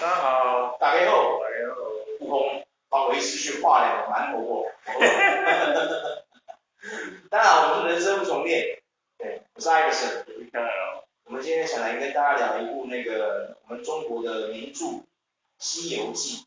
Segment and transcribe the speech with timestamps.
[0.00, 1.80] 大家好，大家好，大家好，
[2.18, 4.66] 悟空帮维持去画两个馒头过。
[7.30, 8.82] 大家好，我们是人生不重练，
[9.16, 10.26] 对，我是艾克森，
[11.24, 14.84] 我们今天想来跟大家聊一部那个我们中国的名著
[15.58, 16.38] 《西游记》。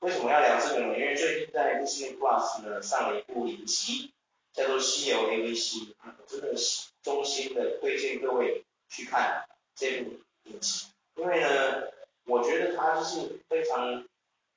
[0.00, 0.98] 为什么要聊这个呢？
[0.98, 4.12] 因为最近在 Disney Plus 呢上了一部影集，
[4.52, 5.94] 叫做《西游 AVC》，
[6.26, 9.46] 真的是衷心的推荐各位去看
[9.76, 10.10] 这部
[10.44, 11.48] 影集，因为呢，
[12.26, 14.04] 我觉得他就是非常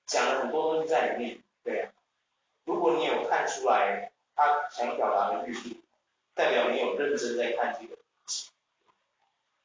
[0.06, 1.92] 讲了很多东西在里面，对啊。
[2.66, 5.82] 如果你有看出来他想表达的意，
[6.34, 8.50] 代表你有认真在看这个东西。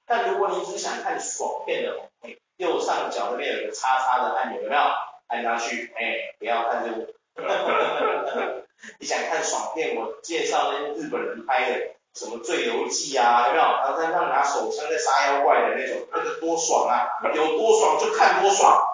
[0.07, 2.11] 但如果你只想看爽片的，
[2.57, 4.83] 右上角那边有个叉叉的按钮，有没有？
[5.27, 7.15] 按下去，哎，不要看这个。
[9.01, 13.65] 你想看爽片，我介绍那些日本人拍的，什么《醉游记》啊，有没有？
[13.65, 17.09] 然后在那拿手枪在杀妖怪的那种，那个多爽啊！
[17.35, 18.87] 有多爽就看多爽。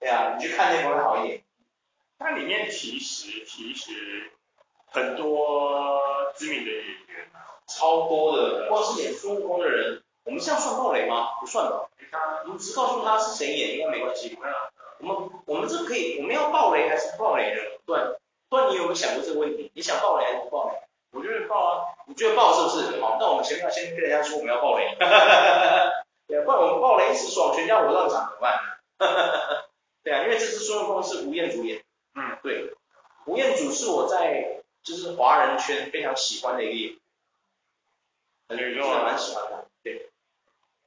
[0.00, 1.42] 对啊，你去看那部会好一点。
[2.18, 4.32] 它里面其实其实
[4.90, 6.00] 很多
[6.36, 7.30] 知名的演员，
[7.68, 11.38] 超多的，光是演孙悟空的人，我们这样算暴雷吗？
[11.40, 11.88] 不算吧。
[12.44, 14.36] 我们只告诉他是谁演，应该没关系。
[14.98, 17.60] 我们我们这可以，我们要暴雷还是不暴雷的？
[17.86, 18.16] 对，
[18.48, 19.70] 不然你有没有想过这个问题？
[19.74, 20.74] 你想暴雷还是不暴雷？
[21.14, 23.00] 我觉得爆啊，你觉得爆是不是？
[23.00, 24.94] 好，那我们前面要先跟人家说我们要爆雷。
[26.26, 28.60] 对，不然我们爆雷一时爽，全家我让场怎么办？
[30.02, 31.82] 对啊，因为这次孙悟空是吴彦祖演。
[32.14, 32.74] 嗯，对，
[33.26, 36.98] 吴彦祖是我在就是华人圈非常喜欢的一个演员，
[38.48, 39.66] 很多人蛮喜欢的。
[39.82, 40.10] 对，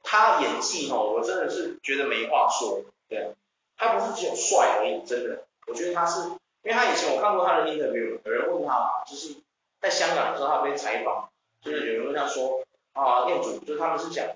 [0.02, 2.82] 他演技哦，我真的是觉得没话说。
[3.08, 3.34] 对。
[3.80, 9.36] 他不是只有帅而已，真的，我觉得他是，因为他以前我看过他的 interview，有人问他嘛，就是
[9.80, 11.30] 在香港的时候他被采访，
[11.62, 14.26] 就是有人问他说，啊，彦祖，就是他们是讲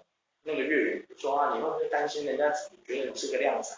[0.43, 2.51] 那个粤语，说啊，你会不会担心人家
[2.87, 3.77] 觉得你是个靓仔，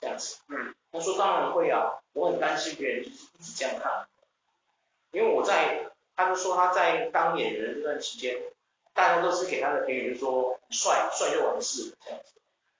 [0.00, 4.08] 这样子，嗯，他说当然会啊，我很担心别人就是一直这样看，
[5.12, 8.40] 因为我在，他就说他在当演员这段期间，
[8.94, 12.32] 大家都是给他的评语就是说，帅，帅就完事了，这样子。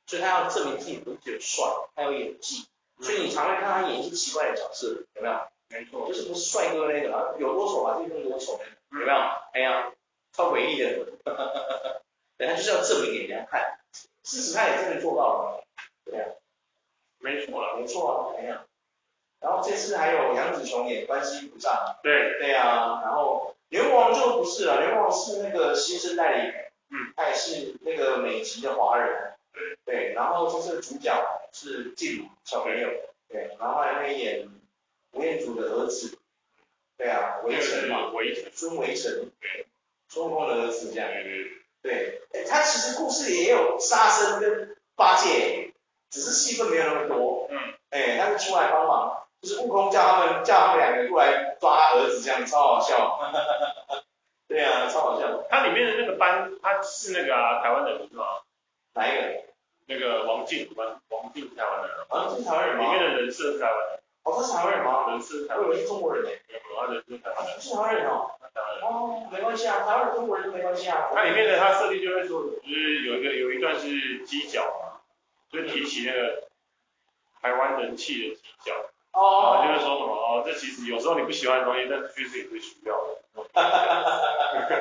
[0.07, 1.65] 所以他要证明自己不是只有帅，
[1.95, 2.67] 他有演技。
[3.01, 5.35] 所以你常会看他演一些奇怪的角色，有没有？
[5.71, 8.61] 没错，就是不是帅哥那个啊，有多丑啊，就用多丑
[8.91, 9.19] 那个，有没有？
[9.53, 9.93] 哎呀，
[10.33, 11.07] 超诡异的。
[12.37, 13.79] 对，他就是要证明给人家看。
[14.25, 15.65] 事实他也真的做到了。
[16.05, 16.27] 对啊，
[17.19, 18.65] 没错了，没错啊，哎呀。
[19.41, 21.99] 然后这次还有杨紫琼也关西菩萨。
[22.03, 22.39] 对。
[22.39, 29.35] 对啊，然后牛王就不是了，牛王是那个新生代的演员，嗯，他也是那个美籍的华人。
[29.85, 31.13] 对，然后这次主角
[31.53, 32.89] 是静小朋友，
[33.29, 34.49] 对，然后还会演
[35.13, 36.19] 吴彦祖的儿子，
[36.97, 39.67] 对啊，围城嘛，围城，孙围城，对，
[40.09, 41.11] 孙悟空的儿子这样，
[41.83, 45.73] 对，对，他其实故事也有沙僧跟八戒，
[46.11, 47.59] 只是戏份没有那么多，嗯，
[47.91, 53.39] 哎，他是出来帮忙，就是悟空叫他们叫他们两个过来抓他儿子，这样超好笑，哈哈
[53.89, 54.03] 哈，
[54.49, 58.25] 对啊，超好笑，他里面的那个班，他是那个啊，台湾的是吗？
[58.95, 59.43] 哪一个？
[59.87, 61.91] 那个王静，王王静台湾人。
[62.11, 62.85] 王静台湾人吗？
[62.85, 64.00] 里面的人设是台湾人。
[64.23, 65.11] 哦，他是台湾人吗？
[65.11, 65.47] 人设。
[65.57, 66.31] 我以为是中国人呢。
[66.49, 67.61] 没有，他人是台湾人。
[67.61, 68.31] 是台湾人哦。
[68.53, 68.83] 台湾人。
[68.85, 71.09] 哦，没关系啊，台湾人、中国人都没关系啊。
[71.15, 73.89] 它里面的它设定就会说，就是有一个有一段是
[74.27, 75.01] 犄角嘛，
[75.51, 76.45] 就提起那个
[77.41, 78.73] 台湾人气的犄角。
[79.13, 79.63] 哦。
[79.65, 83.17] 然后就是说什么哦，这其实有时候你不喜欢的东西，但是确实也会需要的。
[83.55, 84.81] 哈哈哈哈哈哈。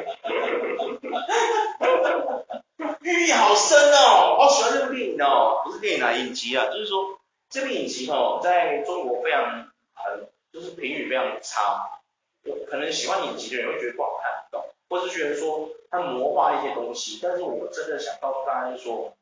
[3.01, 7.18] 寓意好深哦，好喜欢这部电影哦，不是电影啊，影集啊，就是说
[7.49, 11.99] 这部影集哦，在中国非常很，就是评语非常差，
[12.43, 14.63] 有可能喜欢影集的人会觉得不好看，懂？
[14.87, 19.15] 或是觉得说它魔化一些东西，但是我真的想告诉大家就是说，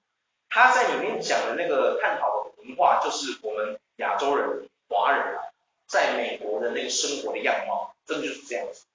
[0.49, 5.43] 他在里面讲的那个探讨的文化，就是我们亚洲人、华人啊，
[5.87, 8.85] 在美国的那个生活的样貌，真的就是这样子。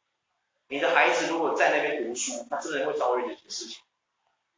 [0.68, 3.82] 你的孩子如果在那边读书，他真的会遭遇这些事情。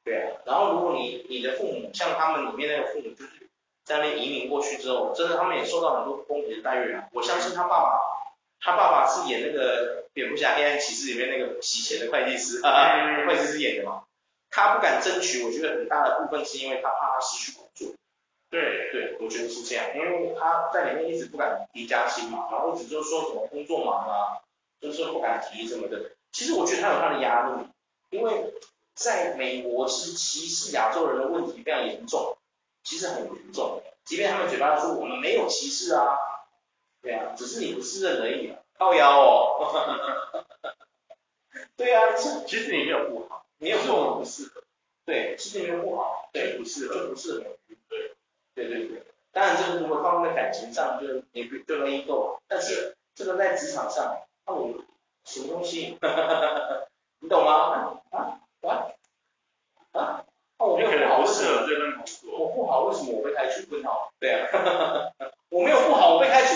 [0.04, 3.44] 对啊，然后如果你你的父母像他们里面那个父母，就是
[3.84, 7.04] 在那边移民过去之后，真的他们也受到很多不公平的待遇啊。
[7.12, 8.00] 我相信他爸爸，
[8.60, 14.04] 他爸爸是演那个蝙蝠侠黑暗骑士里面那个洗钱的会计师，啊，会计师演的嘛。
[14.50, 17.88] 他不敢争取，我觉得很大的部分是因为他怕他失去工作。
[18.50, 24.40] 对对，我觉得是这样，因为他在里面一直不敢提加薪嘛，然后一直就说什么工作忙啊，
[24.80, 26.12] 就是说不敢提什么的。
[26.32, 27.69] 其实我觉得他有他的压力，
[28.10, 28.54] 因为。
[28.96, 32.38] 在美国，是歧视亚洲人的问题非常严重，
[32.84, 33.82] 其实很严重。
[34.04, 36.16] 即便他们嘴巴说我们没有歧视啊，
[37.02, 40.44] 对啊，只是你不适应而已啊，靠腰哦。
[41.76, 42.12] 对啊，
[42.46, 44.62] 其实你没有不好，没有说我们不适合。
[45.06, 47.44] 对，其实你没有不好，对，不适合就不适合。
[48.54, 49.02] 对对对，
[49.32, 54.72] 当然，这个如果放在感情上就，就你就容易够，但是这个在职场上，那我
[55.25, 55.98] 什么东西？
[57.20, 58.00] 你懂吗？
[58.10, 58.92] 啊啊
[59.92, 60.25] 啊！
[60.58, 61.42] 那我没有不好，为什
[61.96, 62.03] 么？
[62.38, 63.62] 我不好，为什么我被开除？
[63.66, 64.48] 不好，对啊，
[65.50, 66.54] 我没有不好，我被开除，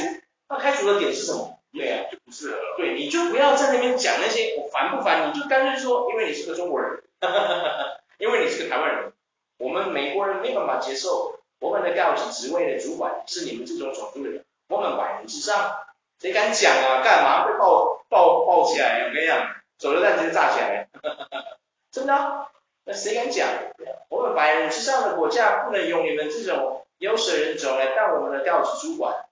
[0.49, 1.59] 那开除的点是什么？
[1.73, 2.59] 对啊，就不适合。
[2.77, 5.29] 对，你就不要在那边讲那些我烦不烦？
[5.29, 7.03] 你就干脆说，因为你是个中国人，
[8.19, 9.13] 因为你是个台湾人，
[9.59, 15.77] 我们美国人没办法接受我们的高级职位的主管是你们这种种族的人，我们百人之上，
[16.21, 17.03] 谁敢讲啊？
[17.05, 19.07] 干嘛被爆爆爆起来？
[19.09, 19.47] 我跟你讲，
[19.79, 20.89] 手榴弹直接炸起来，
[21.93, 22.49] 真的啊？
[22.89, 23.47] 那谁敢讲？
[24.09, 29.27] 我们白人之上的国家不能用你们这种有色人种来当我们的高级主管，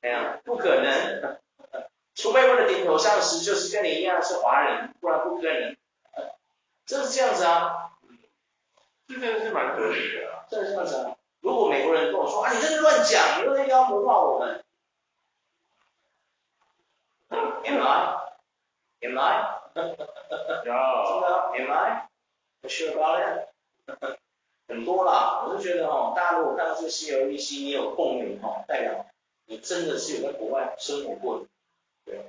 [0.00, 1.38] 哎呀，不可能。
[2.16, 5.76] 除非我的顶头上司就是跟你一样是华人，不然不可能。
[6.86, 7.90] 真是这样子啊，
[9.08, 10.48] 这真的是蛮可惜的啊。
[10.48, 11.14] 真是这样子啊。
[11.40, 14.64] 如果美国人跟我说啊，你这是乱讲，你又要谋划我们。
[17.64, 18.16] Am I?
[19.02, 19.60] Am I?
[19.74, 19.96] Yeah.
[20.64, 22.08] 真的？Am I?
[22.68, 23.48] Sure about it?
[24.68, 29.04] 很多啦，我就觉得哦，大家如果看到这个 COEC，你有共鸣哦，代表
[29.46, 31.46] 你真的是有在国外生活过的。
[32.06, 32.20] 对，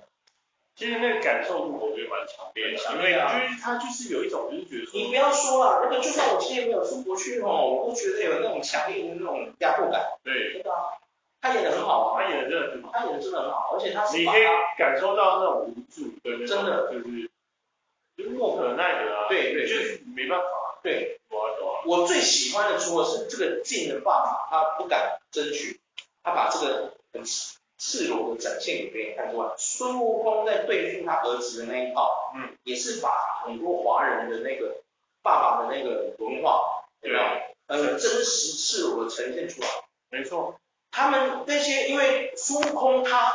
[0.75, 2.73] 其实那个感受度我觉得蛮强烈
[3.15, 10.17] 的，因为就是他就是有一种就是觉得说，你不要说了，那个就算我今天没有出国去哦，我都觉得有那种强烈的那种压迫感。
[10.23, 10.97] 对，对吧？
[11.39, 14.43] 他演的很好啊，他演的真的很好，他演的真的很好，而且他是你可以
[14.77, 17.29] 感受到那种无助，对，真的就是
[18.17, 20.47] 就是莫可奈何啊，对对，就是没办法，
[20.83, 25.79] 对，我我我最喜欢的除了是这个静的爸爸，他不敢争取，
[26.23, 27.23] 他把这个很。
[27.85, 34.77] 赤裸的展现给别人看之外，孙悟空在对付他儿子的那一套，嗯，也是把很多华人的那个
[35.21, 37.23] 爸爸的那个文化，有没有？
[37.67, 39.67] 很真实赤裸的呈现出来。
[40.09, 40.61] 没错，
[40.91, 43.33] 他们那些因为孙悟空他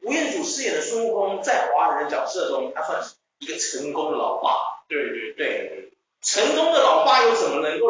[0.00, 4.50] 吴彦祖饰演的孙悟空，在华人的角色中，他算是一个成功的老爸。
[4.88, 5.92] 对对对，
[6.22, 7.86] 成功的老爸又怎么能够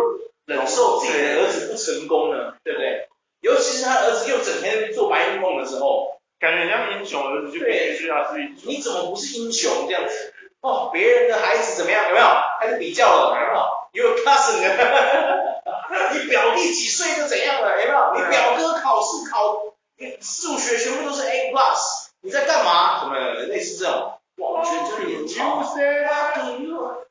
[0.46, 2.54] 忍受自己的儿子不成功呢？
[2.64, 3.08] 对不对？
[3.40, 8.70] 尤其是他儿子又整天做白日梦的时候，感觉像英雄，儿子就必须是他是英雄。
[8.72, 10.32] 你怎么不是英雄这样子？
[10.62, 12.08] 哦，别人的孩子怎么样？
[12.08, 12.26] 有没有？
[12.60, 13.36] 开始比较了，
[13.92, 14.56] 有没有？Your cousin，
[16.18, 17.78] 你表弟几岁就怎样了？
[17.82, 18.14] 有没有？
[18.16, 19.62] 你表哥考试考，
[20.20, 23.00] 数学全部都是 A plus，你在干嘛？
[23.00, 24.15] 什么类似这种？
[24.36, 25.62] 哇，我觉得真的也超。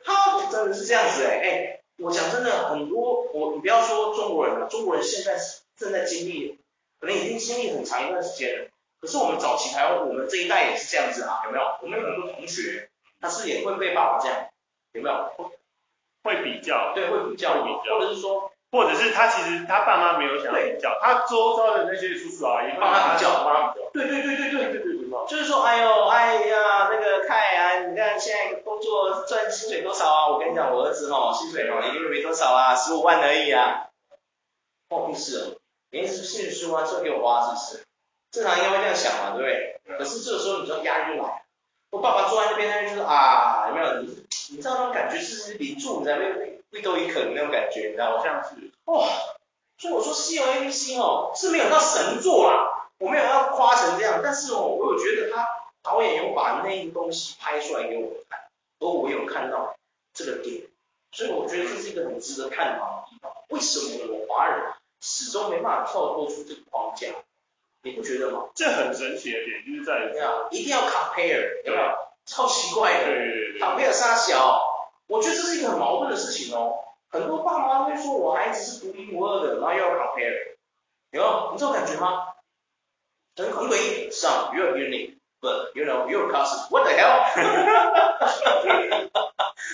[0.04, 1.80] 他真的是这样子哎哎。
[1.98, 6.60] 我讲真的，很多我你不要说中国人了，中国人现在是正在经历，
[7.00, 8.68] 可能已经经历很长一段时间了。
[9.00, 11.63] 可是我们早期台湾，我们这一代也是这样子啊，有没有？
[11.81, 12.89] 我们有很多同学，
[13.22, 14.50] 他是也会被爸爸这样，
[14.92, 15.51] 有没有？
[16.24, 24.94] 会比较，对，会比较，会比较，或者是说，或者是他其实他爸妈没有想比较，他周遭的那些叔叔阿姨帮他比较，帮他比较，对对对对对对对
[25.27, 30.27] 对，就是说，哎呦，哎呀，那个凯啊，你看现在工作赚薪水多少啊？
[30.27, 33.88] 我跟你讲，我儿子哦，薪水哦，一个月没多少啊，十五万而已啊。
[34.89, 35.44] 哦，不是哦，
[35.91, 37.85] 连是薪水十五万说给我花，是不是？
[38.31, 39.97] 正常应该会这样想嘛，对不对？
[39.97, 41.41] 可是这个时候你知道压力就来了，
[41.91, 44.01] 我爸爸坐在那边，他就是啊，有没有？
[44.01, 48.23] 你你知道那种感觉是顶住，你才会会多一口那种感觉，你知道吗？
[48.23, 48.50] 像是。
[48.85, 49.07] 哦，
[49.77, 52.74] 所以我说 C O A B C 哦，是没有到神作啦。
[52.99, 55.47] 我没有要夸成这样，但是哦，我有觉得他
[55.83, 58.40] 导演有把那个东西拍出来给我看，
[58.80, 59.75] 而我有看到
[60.14, 60.64] 这个点，
[61.11, 63.31] 所以我觉得这是一个很值得探讨的地方。
[63.49, 67.07] 为什么我们华人始终没办法跳脱出这个框架？
[67.83, 68.49] 你不觉得吗？
[68.56, 72.06] 这很神奇的点就是在于，一定要 compare，有没有？
[72.25, 74.59] 超奇怪的，对对对对，compare 三小，
[75.06, 76.80] 我觉得这是一个很矛盾的事情哦。
[77.11, 80.56] 很多爸妈会说我孩子是独一无二的，然后又要 compare，
[81.11, 81.52] 有没有？
[81.54, 82.33] 你这种感觉吗？
[83.37, 86.59] 很诡异，Son, you're unique, but you know you're cousin.
[86.69, 87.23] What the hell？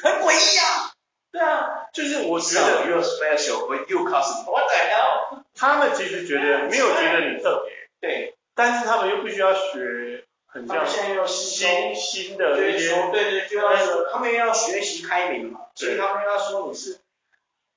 [0.04, 0.92] 很诡异啊！
[1.32, 4.44] 对啊，就是我觉得 you're special, but you're cousin.
[4.46, 5.44] What the hell？
[5.56, 10.86] 他们其实觉得没有觉得你特别，对，但是他们又必须要学很像
[11.28, 17.00] 新新的那些，对对，就要说他们要学习开明嘛，所以他们要说你是，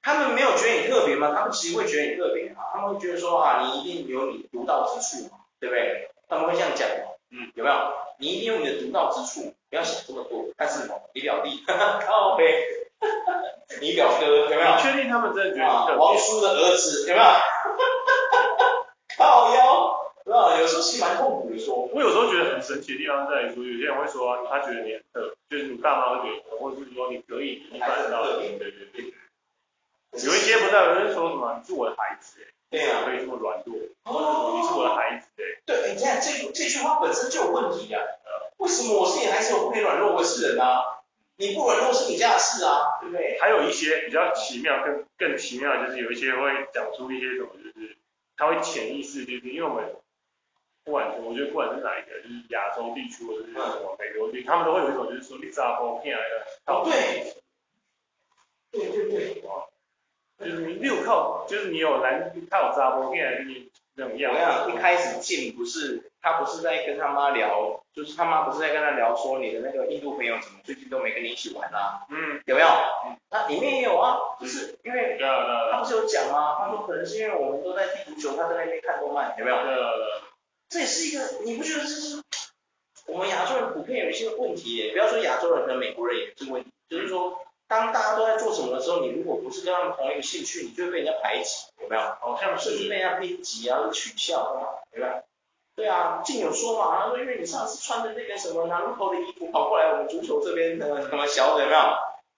[0.03, 1.33] 他们没有觉得你特别吗？
[1.37, 5.44] 他们其实会觉得你特别啊，他们会觉得说啊，你一定有你独到之处嘛。
[5.65, 6.11] 对不对？
[6.29, 6.87] 他们会这样讲，
[7.31, 7.77] 嗯，有没有？
[8.19, 10.45] 你一定有你的独到之处，不要想这么多。
[10.57, 12.45] 但是你表弟， 靠呗，
[13.81, 14.77] 你表哥有没有？
[14.77, 17.25] 你确定他们真的觉得、啊、王叔的儿子有没有？
[19.17, 20.61] 靠腰，有没有？
[20.61, 21.89] 有时候其实蛮痛苦的说。
[21.93, 29.15] 我有时候觉得很神奇的地方在于说，有些人会说他觉得你很特，就是你爸妈会觉得，或者是说你可以，你还是很特别，对对对。
[30.13, 32.39] 有一些不知道有人说什么，你是我的孩子，
[32.75, 35.29] 对啊，可以这么软弱，哦，你是我的孩子，
[35.65, 38.03] 对，哎，这样这这句话本身就有问题啊，
[38.57, 40.83] 为什么我是你孩子，我不可以软弱，我是人啊？
[41.37, 43.39] 你不软弱是你家的事啊，对不对？
[43.41, 47.97] 还有一些比较奇妙，更更奇妙就是有一些会讲出一些什么，就是
[48.37, 49.95] 他会潜意识，就是因为我们
[50.85, 56.47] 不管我觉得不管是哪一个，就是亚洲地区或者是什么美国地区，他们都会有一种就是说你咋不骗来的？
[56.67, 57.35] 哦，对，
[58.73, 59.49] 对对对，就是
[60.39, 63.71] 你六靠，就是你有男靠咋不骗来的？
[63.97, 64.69] 怎么样？
[64.69, 72.03] 一开始进不是他不是在跟他妈聊，就是他妈不是在跟他聊说你的那个印度朋友怎么最近都没跟你一起玩啊？
[72.11, 72.67] 嗯，有没有？
[73.31, 76.57] 那里面也有啊，就是因为他不是有讲吗？
[76.59, 79.57] 他说可能是因为我们都在踢足球，他在那边看动漫，有没有？
[79.59, 80.23] 对对对。
[80.69, 82.21] 这也是一个，你不觉得这是
[83.07, 84.91] 我们亚洲人普遍有一些问题耶？
[84.91, 87.44] 不要说亚洲人，和美国人也有这个问题，就是说。
[87.67, 92.03] 当大家都在做什么的时候，你如果不是跟他们同一个兴趣，你就会被人家排挤，有没有？
[92.21, 95.23] 好像甚至被人家编辑啊，取笑啊，对吧？
[95.77, 101.81] 对啊，竟有说嘛，他说因为你上次穿的那个什么南口的衣服跑过来我们足球这边的什么小的，有没有？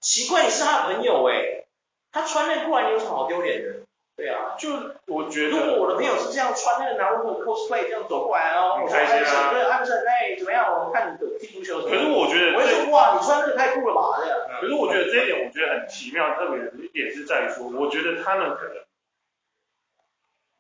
[0.00, 1.66] 奇怪，你是他的朋友哎，
[2.12, 3.75] 他穿那过来，你有什么好丢脸的？
[4.16, 4.70] 对啊，就
[5.04, 10.73] 我觉得，如果我的朋友是这样穿那个拿入口 cosplay 这样走过来哦，我说艾森，对艾森，哎，怎么样？
[10.73, 11.82] 我们看你踢足球？
[11.82, 14.18] 可是我觉得，我会说哇，你穿这个太酷了吧？
[14.25, 14.38] 这样。
[14.58, 18.76] 可是我觉得这一点，我觉得很奇妙，特别的一点是在于说，我觉得他们可能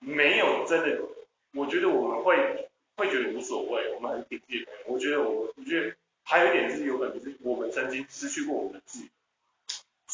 [0.00, 1.00] 没有真的，
[1.54, 4.84] 我觉得我们会会觉得无所谓，我们很顶级的朋友。
[4.92, 9.08] 我觉得我，我觉得还有一点是有可能是我们曾经失去过我们的自由。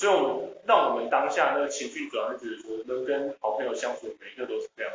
[0.03, 4.93] 所以，我们让我们当下那个情绪主要是觉得说，能跟好朋友相处的每一个都是这样。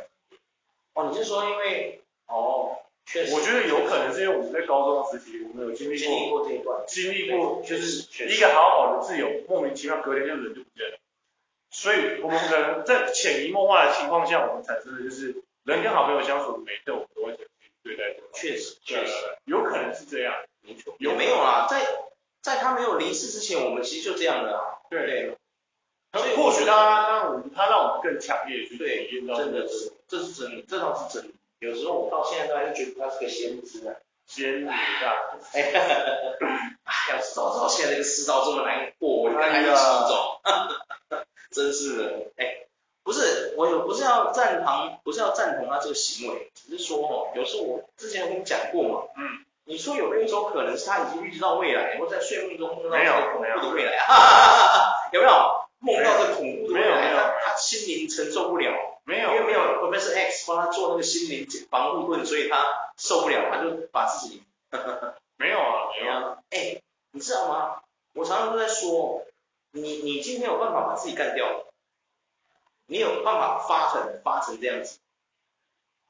[0.92, 10.98] 哦，你是说因为哦，确实，我觉得有可能是因为我们在高中时期，我们有经历过经历过这一段，经历过就是一个好好的自由，莫名其妙隔天就人就不见了。
[11.70, 17.34] 所以，我们可能在潜移默化的情况下，我们产生的就是人跟好朋友相处的每一个，我们都会
[17.82, 18.14] 对待。
[18.34, 19.12] 确实，确实，
[19.46, 20.94] 有可能是这样，没错。
[20.98, 21.66] 有没有啊？
[21.66, 21.80] 在
[22.48, 24.78] 在他没有离世之前，我们其实就这样的啊。
[24.90, 25.36] 对，
[26.12, 31.34] 所以或许他让我们，他让我们更强烈去体验到，真的是，这是真的，这倒是真的。
[31.60, 33.94] 有时候我到现在都还是觉得他是个先知啊，
[34.26, 35.36] 仙女啊。
[35.52, 35.82] 哎 呀，
[37.10, 40.40] 要早知道现在这个世道这么难过，我就跟他一起走。
[41.52, 42.66] 真是的，哎，
[43.02, 49.44] 不是，我有不是要赞同，不是要赞同他这个行为，只是说哦，有时候我之前有跟你讲过嘛，嗯。
[49.68, 53.98] 你说有没有一种可能是他已经预知到未来，或在睡梦中梦到这个恐怖的未来？
[53.98, 57.12] 哈哈哈， 有没有梦到这恐怖的未来？
[57.12, 58.72] 他他心灵承受不了，
[59.04, 62.64] 没有，因为没有 Professor X 帮他做那个心灵防护盾，所以他
[62.96, 64.42] 受不了，他就把自己。
[65.36, 66.38] 没有啊，没有啊。
[66.48, 66.80] 哎，
[67.12, 67.82] 你知道吗？
[68.14, 69.26] 我常常都在说，
[69.72, 71.46] 你你今天有办法把自己干掉，
[72.86, 74.98] 你有办法发狠发成这样子，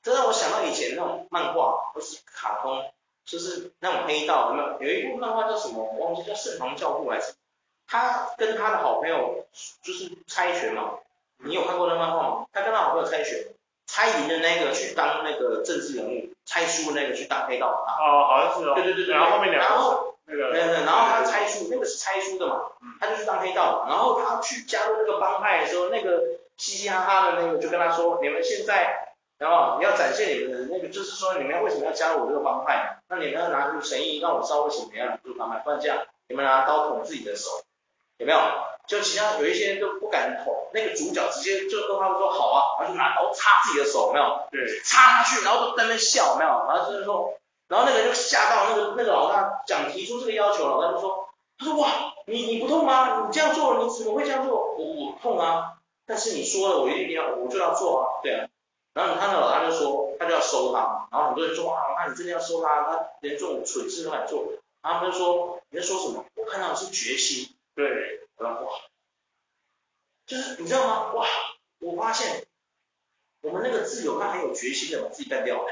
[0.04, 2.88] 这让我想到以前那种漫画或是卡通。
[3.30, 4.92] 就是那种黑道，有没有？
[4.92, 5.84] 有一部漫画叫什么？
[5.84, 7.34] 我忘记叫圣堂教父还是？
[7.86, 9.44] 他跟他的好朋友
[9.82, 10.94] 就是猜拳嘛。
[11.44, 12.46] 你有看过那漫画吗？
[12.52, 13.44] 他跟他好朋友猜拳，
[13.86, 17.68] 猜赢的那个去当那个政治人物，猜输的那个去当黑道。
[17.68, 18.74] 哦，好像是哦。
[18.74, 19.14] 对对对对。
[19.14, 19.68] 然后后面两个。
[19.68, 20.50] 然后那个。
[20.52, 20.84] 对对。
[20.84, 22.62] 然后他猜输，那个是猜输的嘛。
[22.98, 23.84] 他就去当黑道。
[23.88, 26.22] 然后他去加入那个帮派的时候，那个
[26.56, 29.04] 嘻嘻哈哈的那个就跟他说：“你们现在。”
[29.38, 32.98] 然后你要展现你们的那个，就是说你们为什么要加入我这个帮派？
[33.08, 35.58] 那你们要拿出诚意，让我知道为什么你要加入帮派。
[35.58, 37.48] 不然这样，你们拿刀捅自己的手，
[38.18, 38.38] 有没有？
[38.88, 44.48] 就其他有一些人都不敢捅，那个主角直接就跟他们说好啊，然后就拿刀插自己的手，有没有？
[44.50, 46.50] 对，插下去，然后就在那边笑，有没有？
[46.66, 47.34] 然后就是说，
[47.68, 51.28] 然后那个人就吓到，那个那个老大讲提出这个要求，老大就说，
[51.58, 51.88] 他说哇，
[52.26, 53.26] 你你不痛吗？
[53.26, 54.74] 你这样做，你怎么会这样做？
[54.78, 55.74] 我我痛啊，
[56.06, 58.48] 但是你说了，我一定要，我就要做啊，对啊。
[58.98, 64.52] 然后他的老大就说，他就要收他，然后很多人说啊，那你真的要收他，他连这种蠢事都敢做。
[64.82, 66.24] 然后他就说，你在说什么？
[66.34, 67.54] 我看到的是决心。
[67.76, 67.86] 对，
[68.38, 68.72] 然后哇，
[70.26, 71.12] 就是你知道吗？
[71.12, 71.28] 哇，
[71.78, 72.44] 我发现
[73.40, 75.64] 我们那个自由，他很有决心的把自己干掉。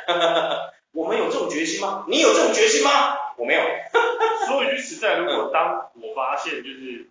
[0.94, 2.04] 我们有这种决心吗？
[2.06, 3.34] 你有这种决心吗？
[3.38, 3.62] 我没有。
[4.46, 7.10] 说一句实在，如果当我发现就是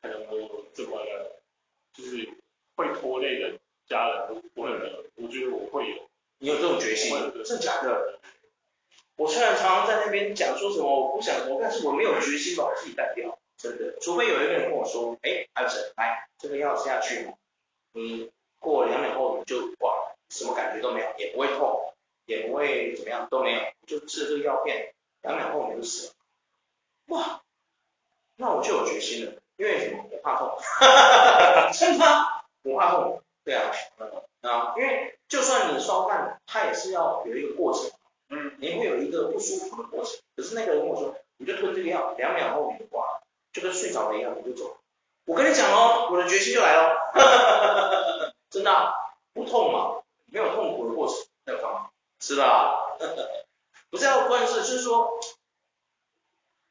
[0.00, 1.40] 可能我这么了，
[1.92, 2.28] 就是
[2.76, 3.58] 会拖累人。
[3.88, 6.08] 家人，我有，我觉得我会有。
[6.38, 7.16] 你有这种决心？
[7.44, 8.18] 真的假的？
[9.16, 13.96] 我虽然常常在那边讲说什么我不想活，但是我没有决心把我自己干掉，真的。
[14.00, 17.28] 除非有一个人跟我说，哎，阿哲，来，这个药吃下去，
[17.92, 21.94] 你过两秒后你就挂了，什么感觉都没有，也不会痛，
[22.26, 26.12] 也不会怎么样，都没有，就吃了这个药片，两秒后你就死了。
[27.06, 27.42] 哇，
[28.36, 29.32] 那我就有决心了。
[29.56, 30.04] 因为什么？
[30.10, 30.58] 我怕痛，
[31.72, 32.04] 真的，
[32.64, 33.70] 我怕痛，对啊，
[34.42, 37.90] 啊，因为就算你烧饭，它也是要有一个过程，
[38.30, 43.22] 嗯，你会有一个不舒服的过程，可是那个人跟我说，你就吞这个药，两秒后你就挂了，
[43.52, 44.78] 就跟睡着了一样，你就走。
[45.26, 48.92] 我跟你讲哦，我的决心就来了， 真的、啊，
[49.32, 51.90] 不痛嘛，没有痛苦的过程，那个方法？
[52.20, 52.96] 是吧？
[53.90, 55.20] 不是要关事，就是说，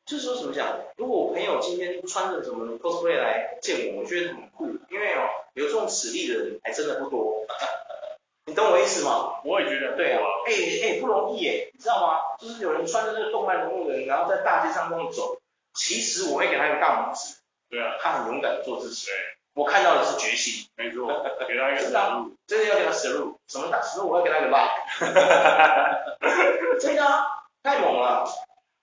[0.06, 0.80] 就是说怎么讲？
[0.98, 7.46] 如果我朋友今天穿着什么 cosplay 来见我，我觉得很酷，因为哦，有这种实力的人还真的不多。
[8.46, 9.40] 你懂我意思吗？
[9.46, 9.96] 我也觉得。
[9.96, 12.20] 对啊，哎哎，不容易哎，你知道吗？
[12.40, 15.38] 就是有人穿着这个动漫人物的人，然后在大街上这样走，
[15.74, 17.36] 其实我会给他一个大拇指。
[17.70, 19.06] 对啊，他很勇敢的做自己。
[19.08, 19.14] 对，
[19.54, 20.68] 我看到的是决心。
[20.76, 21.08] 没错，
[21.48, 24.06] 给他一个 salute，真的要给他 salute，什么大 salute？
[24.06, 24.74] 我要给他一个 like。
[26.82, 27.26] 真的啊，
[27.64, 28.28] 太猛了。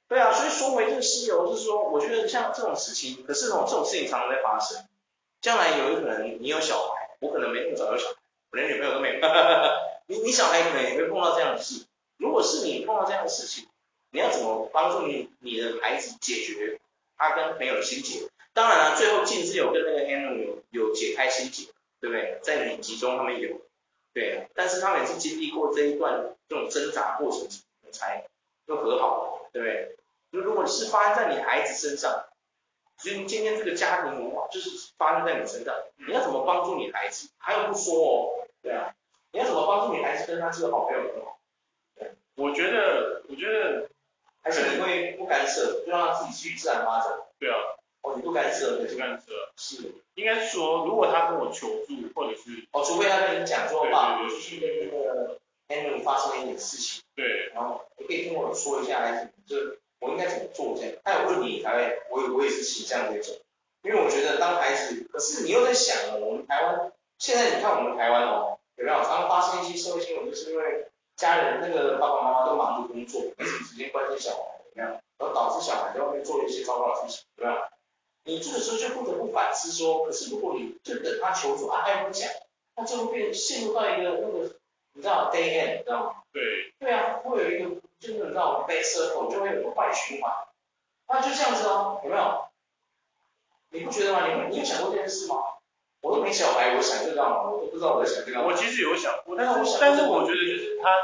[0.09, 4.79] 对啊，所以说回这个西游，就是说，我觉得像这种事情，可是哦，这种事情常常在发生。
[5.41, 8.15] 将来有可能你有小孩，我可能没那么早有小孩，
[8.51, 9.21] 我连女朋友都没有。
[10.07, 11.87] 你你小孩可能也会碰到这样的事。
[12.19, 13.69] 如果是你碰到这样的事情，
[14.11, 16.79] 你要怎么帮助你你的孩子解决
[17.17, 18.29] 他跟朋友的心结？
[18.53, 21.71] 当然了，最后静之有跟那个 Hanno 有有解开心结，
[22.01, 22.39] 对不对？
[22.43, 23.61] 在你集中他们有，
[24.13, 27.49] 对，但是他们也是经历过这一段这种挣扎过程
[27.93, 28.27] 才
[28.67, 29.97] 又和好了，对不对？
[30.33, 32.25] 如如果是发生在你孩子身上，
[33.01, 35.75] 今今天这个家庭文化就是发生在你身上，
[36.07, 37.29] 你要怎么帮助你孩子？
[37.39, 38.95] 还有不说哦，对啊，
[39.33, 41.39] 你要怎么帮助你孩子跟他这个好朋友很好？
[42.37, 43.89] 我觉得，我觉得
[44.43, 47.19] 还是你会不干涉，就让他自己去自然发展。
[47.39, 47.57] 对啊。
[48.03, 55.39] 哦，你不干涉，你不干涉，是，应该是说，如果他跟我求助，或者是，哦，除非他跟你讲说，爸，我去跟那个
[55.69, 60.95] Henry 发生了一点事情，对，然后你可以听我说一下，还是就我应该怎么做这样？
[61.05, 63.37] 他有问你才会，我我也是倾向这种，
[63.83, 74.39] 因为我觉得当孩子，可是你又在想，我们台湾，现在你看我们台湾哦，有没有常常发生一些社会新闻，就是因为家人那个爸爸妈妈都忙着工作，没什么时间关心小孩，
[74.75, 75.01] 怎么样？
[75.19, 77.69] 然后导致小孩在外面做了一些糟糕的事情，对吧？
[78.25, 82.29] 你这个时候就不得不反思说，可是如果你就等他求助，啊，还不讲，
[82.77, 84.55] 那就会变陷入到一个那个，
[84.95, 86.23] 你知道 day end，你知道吗？
[86.33, 86.43] 对。
[86.79, 90.33] 对啊，会有一个，就是你知道 bad circle，就会有个坏循环。
[91.07, 92.45] 那就这样子哦，有没有？
[93.71, 94.27] 你不觉得吗？
[94.27, 95.37] 你你有想过这件事吗？
[96.01, 97.43] 我都没小孩，我想这个干嘛？
[97.43, 98.43] 我都不知道我在想这个。
[98.43, 100.97] 我其实有想过，但是我想但是我觉得就是他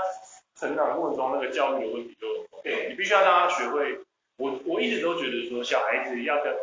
[0.58, 2.26] 成长过程中那个教育的问题就，
[2.62, 4.00] 对，你必须要让他学会。
[4.38, 6.56] 我我一直都觉得说小孩子要跟。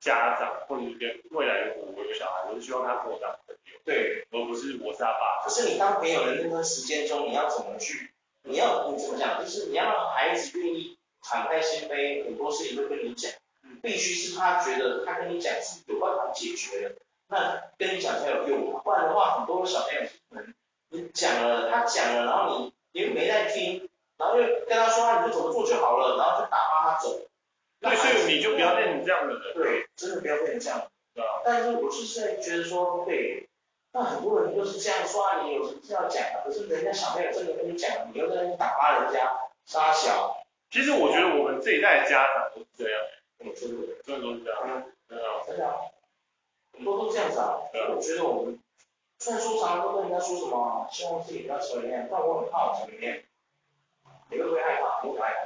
[0.00, 5.42] 家长或者是跟未来的我，我有小孩，我是希望他跟我当朋友，对，而不是我是他爸。
[5.42, 8.12] 可是你当朋友的那段时间中，你要怎么去？
[8.42, 9.42] 你要你怎么讲？
[9.42, 13.30] 就是你要让孩子愿意敞开心扉，很多事情都跟你讲，
[13.82, 16.94] 必须是他觉得他跟你讲是有办法解决的，
[17.28, 18.80] 那跟你讲才有用。
[18.82, 20.54] 不然的话，很多小朋友可能
[20.90, 27.20] 你讲了，他讲了，然后你你又没在听，然后又跟他说，你就怎么做就好了，然后就打发他走。
[27.80, 29.54] 对，所以你就不要变成这样的人。
[29.54, 30.90] 对，真的不要变成这样。
[31.14, 31.42] 对啊。
[31.44, 33.47] 但是我就是在觉得说，对，
[33.92, 36.44] 那很多人就是这样说啊，你有什么事要讲啊？
[36.44, 40.36] 可是人家小朋友真的跟你讲，你又在那边打发人家，杀小。
[40.70, 43.00] 其实我觉得我们这一代的家长都是这样。
[43.38, 44.60] 我，真的，真的都是这样。
[44.64, 45.74] 嗯，真的，真的，
[46.74, 47.56] 很多都这样子啊。
[47.72, 48.58] 所以我觉得我们
[49.18, 53.18] 虽然说常常都跟人家说什么，希望自己不要成为那样，但我很怕我成为那样。
[54.30, 55.02] 你会不会害怕？
[55.02, 55.40] 我很害怕。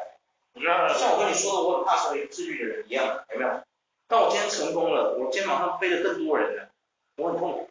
[0.54, 3.60] 我觉得像我跟你说的，我很怕成为自律的人一样，有没有？
[4.08, 6.68] 但我今天成功了，我肩膀上背着更多人了，
[7.16, 7.68] 我很痛苦，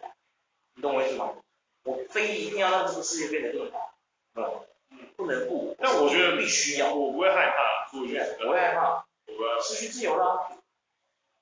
[0.82, 1.30] 你懂我意思吗？
[1.84, 3.94] 我非一定要让这个世界变得更好，
[4.89, 5.76] 嗯，不能不。
[5.80, 8.17] 但我觉得必须要，我不会害怕不会
[8.60, 10.58] 害怕，我不会失去自由了。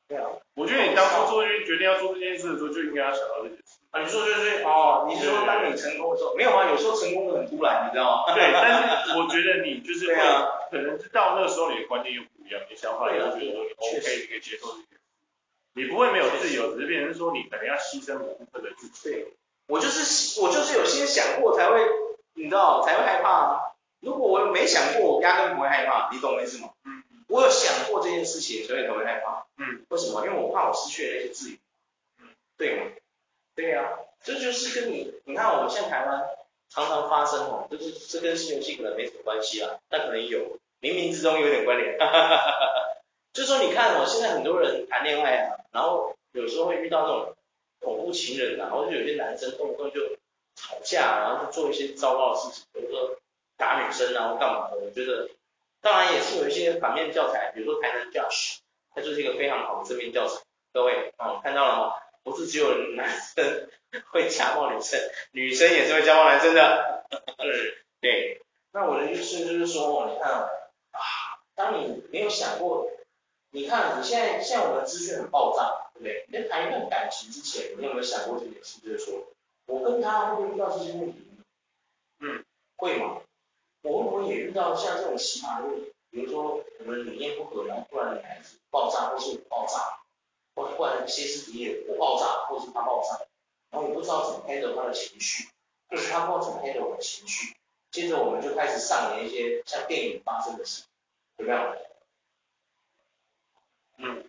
[0.09, 3.79] 对啊，我觉得你当初做决定要做这件事的时候，就应该要想到这件事。
[3.91, 8.35] 啊，你说对对哦，你是说当你成功的时候，没有啊，有时候成功的很突然，你知道吗？
[8.35, 10.15] 对，但是我觉得你就是会，
[10.69, 14.98] 可能是到那个时候你的观念又不一样，你想法又觉得 OK，你可以接受这件事。
[15.79, 19.09] 你不会没有自由，只是变成说你可能要牺牲某部分的自己。
[19.09, 19.27] 对，
[19.67, 21.79] 我就是我就是有先想过才会，
[22.33, 23.73] 你知道才会害怕。
[24.01, 26.71] 如果我没想过，我压根不会害怕，你懂我意思吗？
[26.83, 29.45] 嗯，我有想过这件事情，所以才会害怕。
[29.57, 30.25] 嗯，为什么？
[30.25, 31.55] 因为我怕我失去了那些自由。
[32.19, 32.91] 嗯，对吗？
[33.55, 33.87] 对呀、啊，
[34.21, 36.23] 这就是跟你，你看我们现在台湾
[36.69, 41.97] 常常发生哦，就是这跟新游戏可能没什么关系啦，但可能有，冥冥之中有点关联。
[41.97, 42.78] 哈哈哈哈哈。
[43.33, 47.35] 就说你看哦，现在很多人谈恋爱啊，然后有时候会遇到那种
[47.79, 50.01] 恐怖情人啊，或者有些男生动不动就
[50.55, 53.17] 吵架，然后就做一些糟糕的事情，比如说
[53.57, 54.77] 打女生啊或干嘛的。
[54.77, 55.29] 我觉得
[55.81, 58.57] 当然也是有一些反面教材，比如说台南 Josh，
[58.93, 60.41] 他就是一个非常好的正面教材。
[60.73, 61.93] 各位哦，看到了吗？
[62.21, 63.69] 不是只有男生
[64.11, 64.99] 会家暴女生，
[65.31, 67.05] 女生也是会家暴男生的。
[67.37, 70.49] 对 对，那我的意思就是说，你看啊，
[71.55, 72.87] 当你没有想过，
[73.51, 76.25] 你看你现在像我们资讯很爆炸，对不对？
[76.27, 78.79] 你在谈一段感情之前，你有没有想过这件事？
[78.81, 79.27] 就是说，
[79.65, 81.27] 我跟他会不会遇到这些问题？
[82.19, 82.45] 嗯，
[82.77, 83.21] 会吗？
[83.81, 85.91] 我会不会也遇到像这种奇葩的问题？
[86.11, 89.99] 比如说我们理念不合，然后突然女孩子爆炸，或是我爆炸，
[90.55, 93.19] 或者突然歇斯底里，我爆炸，或是他爆炸，
[93.71, 95.47] 然后我不知道怎么 handle 他的情绪，
[95.89, 97.55] 就是他不知道怎么 handle 我的情绪，
[97.91, 100.83] 接着我们就开始上演一些像电影发生的事，
[101.37, 101.75] 有没有？
[104.01, 104.23] 嗯，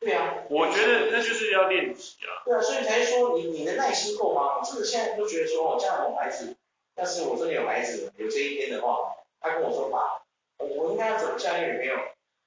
[0.00, 2.42] 对啊，我觉得那就是要练习啊。
[2.44, 4.58] 对啊，所以才说你你的耐心够吗？
[4.58, 6.56] 我真的现在都觉得说，这样我孩子。
[6.96, 10.22] 但是我真的有孩子，有这一天的话，他跟我说爸，
[10.58, 11.96] 我应该要怎么教育女朋友？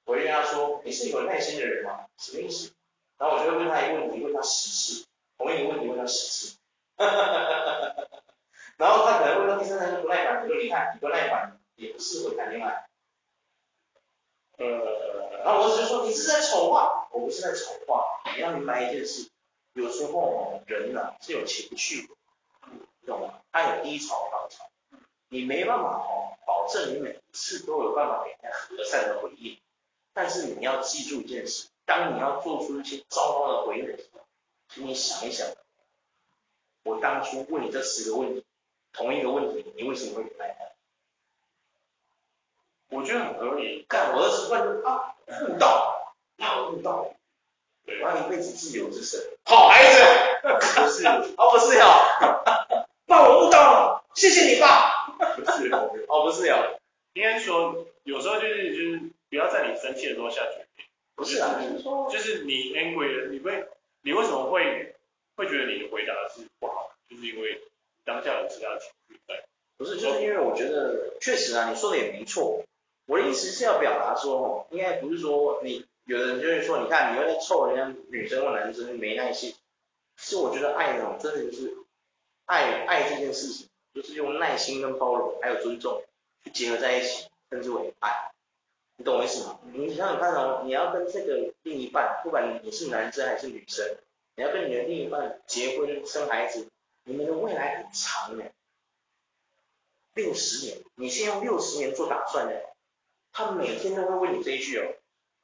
[0.06, 2.06] 我就跟他说，你是有耐心的人吗？
[2.16, 2.72] 什么意思？
[3.18, 6.56] 然后我就会问他一个问题，问他十次，同一个问题问他十次，
[8.78, 12.87] 然后他可能问到第三次就不耐烦，我说你看你不耐烦也不适合谈恋爱。
[14.58, 18.04] 呃，然后我只是说你是在丑化，我不是在丑化，
[18.36, 19.28] 你要明白一件事，
[19.72, 22.14] 有时候人呢、啊、是有情绪的。
[23.06, 23.40] 懂吗？
[23.50, 24.68] 他有低潮高潮，
[25.30, 29.58] 你没办法哦，保证你每一次都有办法给人家和善的回应。
[30.12, 34.20] 但是你要记住一件事，当你要做出一些糟糕的回应的时候，
[34.68, 35.46] 请你想一想，
[36.82, 38.44] 我当初问你这十个问题，
[38.92, 40.70] 同一个问题，你为什么会不耐烦？
[42.90, 43.84] 我觉得很合理。
[43.88, 45.14] 干，我儿子问就啊，
[45.48, 47.14] 悟道，要悟道，
[47.84, 49.20] 对，我要一辈子自由之身。
[49.44, 50.00] 好孩子，
[50.42, 51.84] 不是，哦不是哟。
[53.06, 55.06] 爸，我悟到了，谢谢你爸。
[55.36, 55.70] 不是，
[56.08, 56.56] 哦，不是呀，
[57.14, 60.86] 应该说，有时候就是就是不要在你生气的时候下决定。
[61.14, 63.66] 不是啊，就是说，就是你 angry 了，你会，
[64.02, 64.94] 你为什么会
[65.36, 66.90] 会觉得你的回答是不好？
[67.10, 67.60] 就是因为
[68.04, 69.44] 当下有其他情绪在。
[69.76, 72.62] 不是，就是因为我觉得确实啊，你说的也没错。
[73.08, 79.56] 我的意思是要表达说，哦，应该不是说你有的人就是说，你看你又在臭人家女生或男生没耐心。
[80.16, 81.74] 是我觉得爱那种真的就是。
[82.44, 86.02] 爱爱这件事情，就是用耐心跟包容，还有尊重
[86.42, 88.30] 去结合在一起，称之为爱。
[88.96, 89.60] 你懂我意思吗？
[89.72, 93.86] 你想想看哦，你要跟这个另一半，不管你是男生还是女生，
[94.34, 96.68] 你要跟你的另一半结婚生孩子，
[97.04, 98.50] 你们的未来很长的，
[100.14, 102.67] 六十年，你先用六十年做打算的。
[103.38, 104.82] 他每天都会问你这一句哦，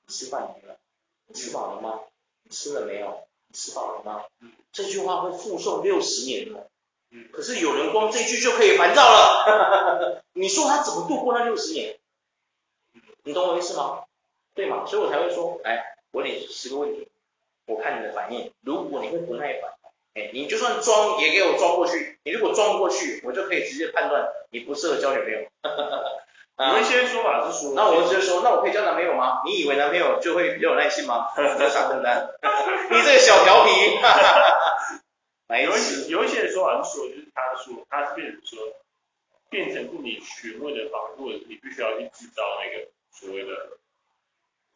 [0.04, 0.76] 你吃饭没了？
[1.28, 2.00] 你吃饱了吗？
[2.42, 3.24] 你吃了没有？
[3.46, 4.24] 你吃饱了吗？
[4.40, 6.66] 嗯，这句话会复诵六十年的。
[7.32, 11.96] 可是有人光这句就可以烦躁了， 你说他怎么度过那六十年？
[13.22, 14.02] 你懂我意思吗？
[14.56, 14.84] 对吗？
[14.84, 17.06] 所以我才会说，哎，我问你十个问题，
[17.66, 18.50] 我看你的反应。
[18.62, 19.70] 如果你会不耐烦，
[20.14, 22.18] 哎，你就算装也给我装过去。
[22.24, 25.48] 你如果装不过去，我就可以直接判断你不适合交女朋友。
[26.56, 29.42] 有一些说法是说，那我直接说，那我可以交男朋友吗？
[29.44, 31.28] 你以为男朋友就会比较有耐心吗？
[31.70, 32.30] 傻笨蛋，
[32.90, 33.70] 你这个小调皮。
[35.62, 38.58] 有一有一些说法是说，就是他说他是变成说，
[39.50, 43.52] 变成是你询问的方式，或者是你必须要去制造那个所谓的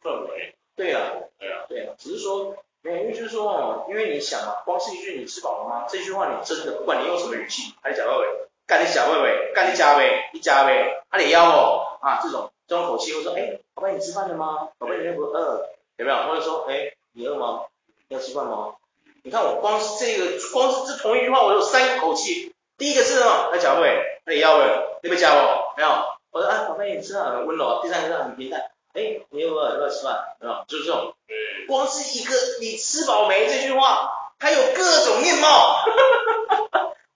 [0.01, 0.55] 氛围。
[0.75, 5.85] 对啊，对啊，对啊，只是说，没有，因为就是说哦，因为你想嘛，光是一句你吃饱了吗？
[5.89, 14.69] 这句话你真的不管你用什么语气，还是假喂喂，干你假喂喂，干你假喂，你假喂，他得要哦啊这种这种口气，或者说，哎，宝贝你吃饭了吗？
[14.77, 16.17] 宝贝你又不饿，有没有？
[16.27, 17.63] 或者说，哎，你饿吗？
[18.09, 18.75] 你要吃饭吗？
[19.23, 22.53] 你看我光是这个，光是这同一句话，我有三个口气。
[22.77, 24.65] 第一个是哦，来讲喂，那你要喂，
[25.01, 25.89] 你没加我，没有。
[26.29, 27.79] 我说啊，宝贝，你吃饭很温柔。
[27.81, 30.35] 第三个是很平淡，哎，你有没有要不要吃饭？
[30.39, 31.15] 没有，就是这种。
[31.67, 35.85] 光是一个你吃饱没这句话，它有各种面貌。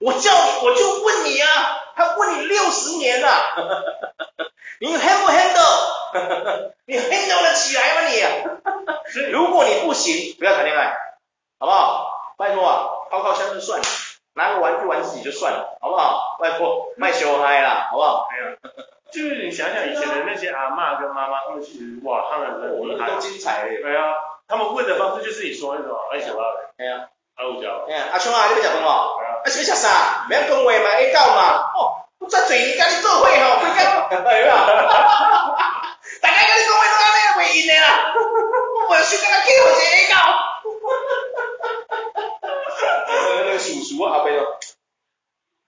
[0.04, 1.48] 我叫你，我就问你啊，
[1.96, 3.30] 他问你六十年了，
[4.80, 6.72] 你 handle 不 handle？
[6.86, 9.32] 你 handle 得起来吗你？
[9.32, 10.98] 如果你不行，不要谈恋爱。
[11.60, 12.34] 好不好？
[12.38, 13.86] 拜托啊，靠靠枪就算了，
[14.34, 16.38] 拿个玩具玩自己就算了，好不好？
[16.42, 18.28] 拜托，卖羞嗨啦，好不好？
[18.32, 18.58] 没有，
[19.13, 23.82] 就是你想想以前的那些阿妈跟妈妈，他们其实哇，他们的我们都精彩的。
[23.82, 24.13] 对啊，
[24.50, 26.44] 他们问的方式就是你说那种，哎，小阿伯，
[26.78, 29.16] 哎呀，阿五角，哎呀，阿聪啊，你要食饭哦？
[29.43, 30.25] 啊，是要食啥？
[30.27, 31.60] 不要讲话嘛，会到嘛？
[31.75, 33.29] 哦，我遮济你跟你做伙吼，
[33.60, 34.10] 会干？
[34.10, 34.51] 对吧？
[36.21, 40.15] 大家跟你讲话都安尼袂应的啦，我袂想跟他去，我是会到。
[43.60, 44.58] 叔叔阿伯咯，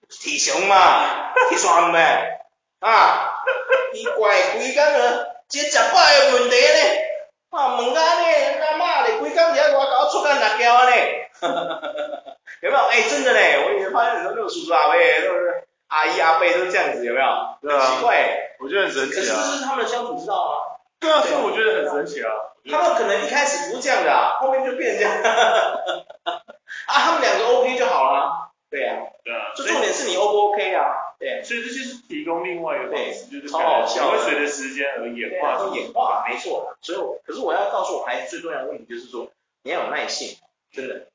[0.08, 2.40] 体雄嘛，体爽呗，
[2.80, 3.42] 啊，
[3.94, 6.80] 奇怪，规工啊，这食饱的问题呢，
[7.50, 9.18] 啊，问啊呢，干嘛嘞？
[9.18, 11.25] 规工在外搞出干辣椒啊嘞？
[12.62, 12.82] 有没有？
[12.90, 17.26] 哎、欸，真的嘞，我以前发现很多那种叔叔阿伯，都是阿姨阿伯都这样子，有没有？
[17.62, 17.80] 对啊。
[17.80, 19.16] 奇怪，我觉得很神奇啊。
[19.16, 20.54] 可是这是他们的相处之道啊。
[20.98, 22.30] 对啊，所以我觉得很神奇啊。
[22.68, 25.22] 他们可能一开始不是这样的啊，后面就变成这样。
[26.24, 26.42] 啊，
[26.86, 28.50] 他们两个 OK 就好了。
[28.70, 28.96] 对啊。
[29.22, 29.52] 对啊。
[29.54, 31.14] 就重点是你 O 不 OK 啊？
[31.18, 31.42] 对。
[31.44, 36.74] 所以这就是提供另外一个方式，就是超好笑，会随着时间而演化，会演化，没错。
[36.82, 39.28] 所以我，可是我要告诉我孩子最重要的问题就是说，
[39.62, 40.36] 你要有耐性，
[40.72, 41.06] 真的。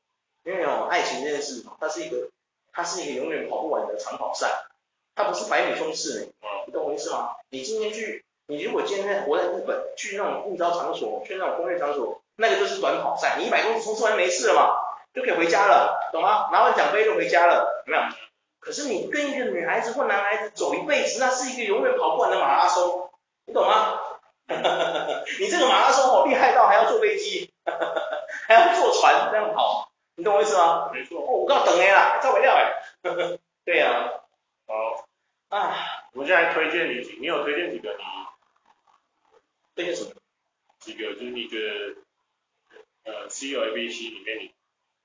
[0.43, 2.29] 因为哦，爱情这件事，它是一个，
[2.73, 4.47] 它是一个永远跑不完的长跑赛，
[5.15, 6.27] 它不是百米冲刺呢。
[6.65, 7.35] 你懂我意思吗？
[7.49, 14.75] 你今天去，你如果今天活在日本，去那种应召场所，去那种工业场所，那个就是短跑赛，你一百公里冲刺完没事了嘛，
[15.13, 16.49] 就可以回家了，懂吗？
[16.51, 18.03] 拿完奖杯就回家了，有没有？
[18.59, 23.09] 可是你跟一个女孩子或男孩子走一辈子，那是一个永远跑不完的马拉松，
[23.45, 23.99] 你懂吗？
[25.39, 27.53] 你这个马拉松好厉害到还要坐飞机，
[28.47, 29.90] 还要坐船这样跑。
[30.21, 30.91] 你懂我意思吗？
[30.93, 31.19] 没错。
[31.19, 32.71] 哦，我刚等你啦，照没料哎。
[33.65, 34.21] 对呀、啊。
[34.67, 35.07] 好。
[35.49, 35.75] 啊，
[36.13, 38.03] 我现在推荐你几，你有推荐几个你？
[39.73, 40.11] 推荐什么？
[40.77, 44.53] 几个就是你觉得，呃，C 有 A B C 里面你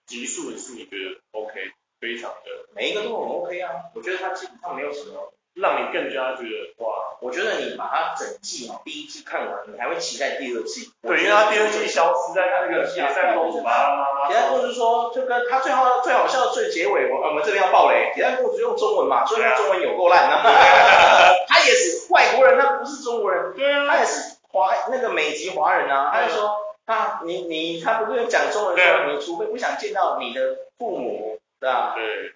[0.04, 2.68] 级数是你觉得 OK，非常的。
[2.74, 5.32] 每一个都很 OK 啊，我觉得它基本上没有什么。
[5.56, 10.92] 让你更加觉得哇，我觉得你把它整季哦，第一季看完，你还会期待第二季。
[11.00, 14.28] 对，因为它第二季消失在那个决赛公主吧。
[14.28, 20.28] 铁蛋公主说，就跟他最好最好笑的最结尾，我我们这边要爆雷，铁蛋公主用中文嘛，所以他中文有够烂。
[21.48, 23.54] 他也是外国人，他不是中国人。
[23.56, 23.86] 对啊。
[23.86, 31.94] 他也是华那个美籍华人啊，他就说他你你他不是讲中文说，你除非不想见到你的父母，对吧？
[31.94, 32.34] 对。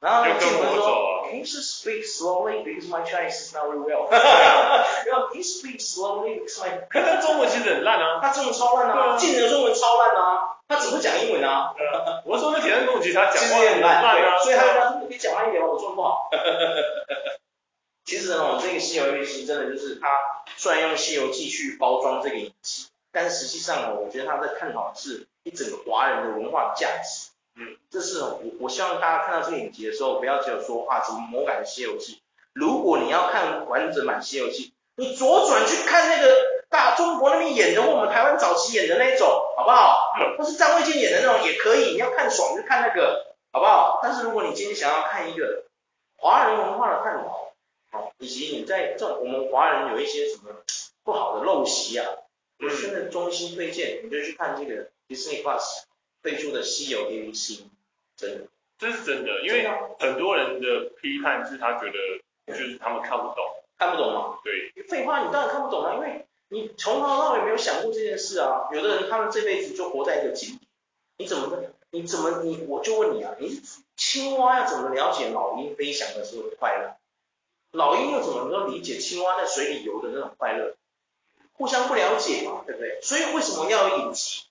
[0.00, 4.10] 然后进门说，Can you speak slowly because my Chinese is not very well。
[4.10, 11.72] 然后 Can you speak slowly because my 可他中文其实很烂啊，他中文超烂啊，进人中文超烂啊，他只会讲英文啊。
[12.24, 16.30] 我说那铁蛋公主其实他讲其实也很烂啊，所以他他说你讲慢一点吧，我做不好。
[18.04, 20.20] 其实呢，这个《西游记》真的就是他
[20.56, 27.30] 虽然用《西游记》去包装这个影集，但是实际上呢，我觉得他在探讨的是一整个华人的文化价值。
[27.56, 32.14] 嗯，这是我我希望大家看到这个影集的时候，不要只有说啊怎么魔改的《西游记》。
[32.54, 36.34] 如果你要看完整版《西游记》，你左转去看那个
[36.68, 40.12] 大中国那边演的，或我们台湾早期演的那一种，好不好？
[40.38, 41.92] 或是张卫健演的那种也可以。
[41.92, 44.00] 你要看爽就看那个，好不好？
[44.02, 45.64] 但是如果你今天想要看一个
[46.16, 47.52] 华人文化的探讨，
[47.90, 50.50] 好，以及你在这种我们华人有一些什么
[51.04, 52.06] 不好的陋习啊，
[52.58, 55.84] 我真的衷心推荐，你就去看这个 Disney Plus。
[56.22, 57.62] 推出的西游 ABC，
[58.16, 58.46] 真的，
[58.78, 61.98] 这是真的，因为很多人的批判是他觉得
[62.46, 63.36] 就是他们看不懂，
[63.78, 64.38] 看不懂吗？
[64.44, 68.68] 对，废话，你当然看不懂啊，因为你从头到尾没有想过这件事啊。
[68.72, 70.68] 有的人他们这辈子就活在一个井底，
[71.18, 73.60] 你怎么你怎么你我就问你啊，你
[73.96, 76.96] 青蛙要怎么了解老鹰飞翔的时候的快乐？
[77.72, 80.76] 老鹰又怎么能够理解青蛙在水里游的那种快乐？
[81.54, 83.00] 互相不了解嘛，对不对？
[83.02, 84.42] 所以为什么要有影集？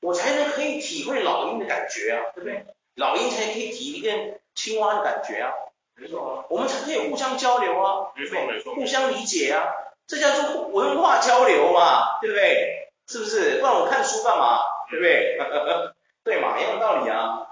[0.00, 2.64] 我才能可以体会老鹰的感觉啊，对不对？
[2.96, 5.52] 老鹰才可以体验青蛙的感觉啊，
[5.96, 9.72] 没错啊，我们才可以互相交流啊，没错没错，互相理解啊，
[10.06, 12.88] 这叫做文化交流嘛，对不对？
[13.06, 13.58] 是不是？
[13.60, 14.58] 不然我看书干嘛？
[14.90, 15.38] 对不对？
[16.24, 17.46] 对嘛，一样的道理啊，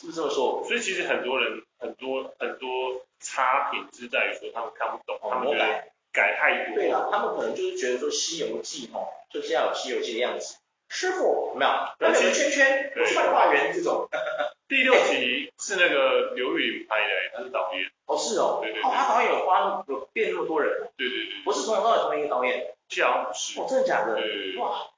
[0.00, 0.64] 是不是这么说？
[0.66, 6.74] 所以其实很多人很多很多差评是在于说他们看不懂，他们觉得改太多。
[6.74, 10.56] 对啊，他们可能就是觉得说《西游记》哦，就是要有《西游记》的样子。
[10.88, 11.70] 师傅，有没有？
[11.98, 14.08] 然后有个圈圈，幻化圆这种。
[14.68, 17.88] 第六集是那个刘宇拍的，他是导演。
[18.06, 18.58] 哦，是哦。
[18.60, 18.82] 对对。
[18.82, 20.90] 哦，他导演有花有变那么多人。
[20.96, 21.44] 对对对。
[21.44, 22.74] 不是从头到尾同一个导演。
[22.88, 23.60] 这样是。
[23.60, 24.16] 哦，真的假的？
[24.16, 24.56] 对。
[24.56, 24.90] 哇，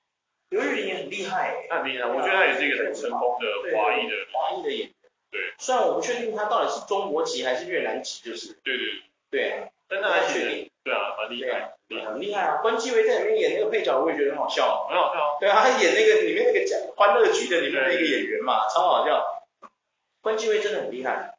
[0.48, 1.66] 刘宇也很厉害。
[1.68, 4.94] 他很厉害，我觉得他也是一个很成功的华裔的华裔的演员。
[5.31, 5.40] 对。
[5.59, 8.59] 虽然我不确定他到底是中国籍还是越南籍，就是。
[8.64, 8.87] 对对
[9.31, 9.68] 对。
[9.87, 10.38] 但他还确定。
[10.38, 10.38] 对啊，蛮厉害。
[12.18, 12.57] 很厉害啊！
[12.61, 14.88] 关继威在里面演那个配角，我也觉得很好笑。
[14.90, 15.37] 很好笑。
[15.38, 19.24] 对啊，他演那个里面那个讲欢乐局的里面那个演员嘛，超好笑。
[20.20, 21.38] 关继威真的很厉害，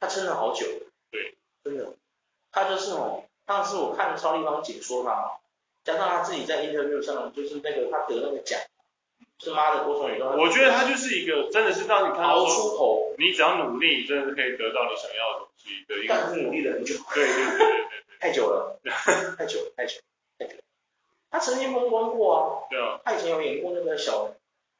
[0.00, 0.66] 他撑了好久。
[1.12, 1.94] 对，真的。
[2.50, 5.14] 他就是哦，上次我看超立方解说嘛，
[5.84, 8.58] 加上他自己在 interview 上，就是那个他得那个奖，
[9.38, 10.26] 是妈的多重宇宙。
[10.36, 16.14] 我觉得他就是一个，真的是让你看到熬出头，你只要努力，真的是可以得到你想要的东西的一个。
[16.14, 16.94] 但是努力了很久。
[17.14, 17.86] 对对对对对。
[18.18, 18.80] 太久了，
[19.36, 20.02] 太久了，太久了，
[21.30, 24.30] 他曾经风光过啊，对啊，他以前有演过那个小，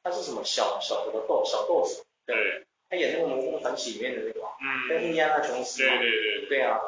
[0.03, 6.79] 他是什么小小什么豆小豆子，对，他演那个《魔宫传奇》里面的那个，嗯，跟印第安纳琼斯，对对对，对啊，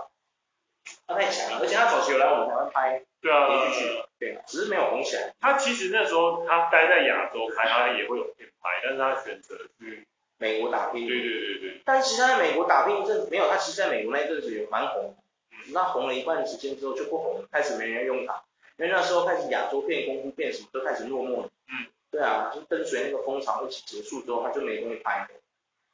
[1.06, 5.34] 他太强了，而且他早期有来我们台湾拍，对啊，连续剧，对啊，只是没有红起来。
[5.40, 11.06] 他其实那时候他待在亚洲拍，他也会有片拍，但是他选择去美国打拼。
[11.08, 11.82] 对对对对。
[11.86, 15.16] 但其实他在美国打拼一阵子，没有，他其实在美国那阵子也蛮红，
[15.74, 18.42] 那红了一段时间之后就不红了，开始没人用他，
[18.80, 21.50] 因为那时候开始亚洲片、功夫片什么都开始落寞了。
[21.68, 21.86] 嗯。
[22.12, 25.28] 对啊，就跟随那个风潮一起结束之后，他就没东西拍了。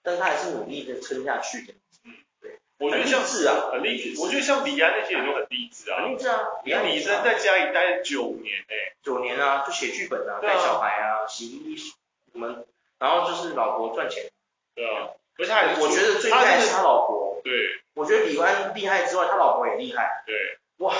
[0.02, 1.74] 但是他还是努力的撑下去的。
[2.06, 2.60] 嗯，对。
[2.78, 4.22] 我觉得像是啊，很励志。
[4.22, 6.04] 我觉得像李安那些人都很励志啊。
[6.04, 6.40] 很励志啊。
[6.64, 11.98] 李安李生在家里待了九年哎，九年啊，就写剧本啊，带小孩啊，洗衣服，
[12.34, 12.66] 我们，
[13.00, 14.32] 然后就是老婆赚钱。
[14.76, 15.10] 对啊。
[15.38, 17.42] 而且还我觉得最厉害是他老婆。
[17.44, 17.82] 对。
[17.94, 20.24] 我觉得李安厉害之外，他老婆也厉害。
[20.26, 20.60] 对。
[20.78, 20.94] 哇。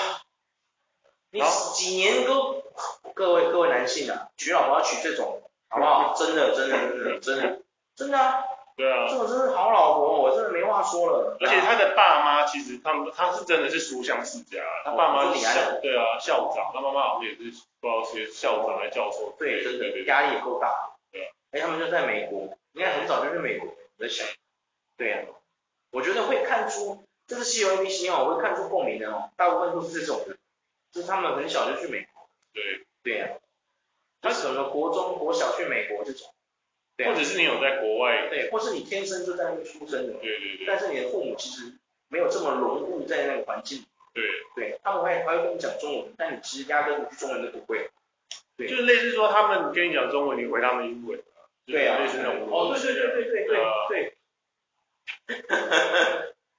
[1.36, 1.42] 你
[1.74, 2.64] 几年都，
[3.14, 5.42] 各位各位男性啊，娶老婆要娶这种。
[5.68, 6.14] 好不好？
[6.14, 7.60] 真的，真的，真的，真的，
[7.98, 8.46] 真的啊！
[8.78, 11.36] 对啊，这种真是好老婆，我真的没话说了。
[11.42, 15.50] 而且他的爸妈其实他们他是真的是书香世家，他爸妈是校
[15.82, 19.36] 对啊校长，他妈妈好像也是不知道是校长还是教授。
[19.38, 20.94] 对，真的压力也够大。
[21.12, 23.68] 对，哎，他们就在美国，应该很早就去美国。
[23.68, 24.26] 我在想，
[24.96, 25.26] 对啊，
[25.92, 30.38] 我觉得会看出这是西游 ABC 哦，我会看出共鸣的哦，大部分都是这种的，
[30.96, 32.30] 就是他们很小就去美国。
[32.54, 33.28] 对，对呀。
[34.22, 36.34] 他什么国中、国小去美国这种，
[36.96, 41.74] 对或者是你有在国外，对，或是你天生就在那边出生的，对对对，但是你的父母其实
[42.08, 44.24] 没有这么融入在那个环境，对。
[44.56, 47.90] 对，他们会还会跟你讲中文，但你其实压根一句中文都不会，
[48.56, 51.22] 对，就是类似说他们跟你讲中文，你回他们英文，
[51.66, 53.48] 对啊，类似那种，哦对对对对对
[53.90, 54.14] 对
[55.28, 55.38] 对，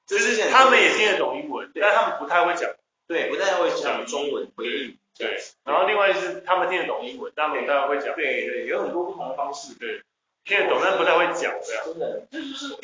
[0.06, 2.70] 就是他们也听得懂英文，但他们不太会讲，
[3.08, 4.98] 对，不太会讲中文回应。
[5.18, 8.14] 对，然后另外是他们听得懂英文，但他们不太会讲。
[8.14, 9.74] 对对，有很多不同的方式。
[9.74, 10.02] 对，
[10.44, 11.84] 听得懂但不太会讲这样。
[11.86, 12.76] 真的，这就是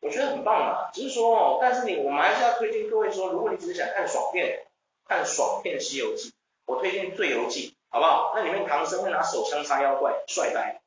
[0.00, 0.90] 我觉得很棒啊。
[0.92, 4.66] 只是说哦，但是你我们还是要推荐各位说，如果你只是想看爽片，
[5.08, 6.28] 看爽片《西游记》，
[6.66, 8.32] 我推荐《醉游记》，好不好？
[8.34, 10.82] 那里面唐僧会拿手枪杀妖怪，帅呆。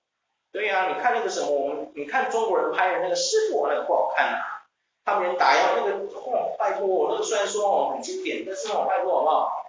[0.51, 4.52] 对呀，你看那个什么，我们你看中国人拍的那个师傅那个不好看啊，
[5.05, 9.59] 他们连打妖那个，哦，拜托，那个虽然说哦很经典，但是哦拜托好不好？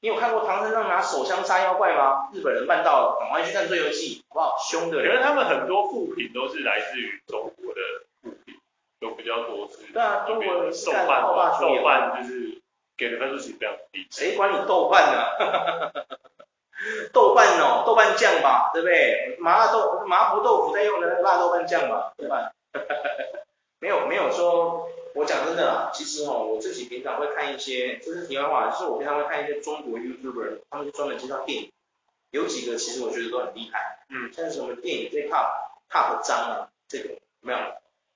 [0.00, 2.28] 你有看过唐僧让拿手枪杀妖怪吗？
[2.32, 4.56] 日本人办到了，赶快去看《醉游记》，好不好？
[4.58, 5.10] 凶的人。
[5.10, 7.80] 因为他们很多副品都是来自于中国的
[8.22, 8.54] 副品，
[9.00, 9.92] 都比较多是。
[9.92, 11.22] 对啊，中国人豆瓣，
[11.60, 12.60] 豆瓣就是
[12.98, 14.06] 给的分数是非常低。
[14.10, 15.90] 谁管你豆瓣呢？
[17.14, 19.38] 豆瓣哦，豆瓣酱吧，对不对？
[19.40, 22.52] 麻辣豆麻婆豆腐在用的那个辣豆瓣酱吧，对吧？
[23.80, 24.90] 没有没有说。
[25.16, 31.72] 我讲真的啦，其实哦，我自己平常会看一些，就是题外话，就是我平常会看一些中国 YouTuber，他们就专门介绍电影，
[32.32, 35.46] 有几个其实我觉得都很厉害，嗯，像是什么电影最 top
[35.88, 37.58] top 章啊，这个没有，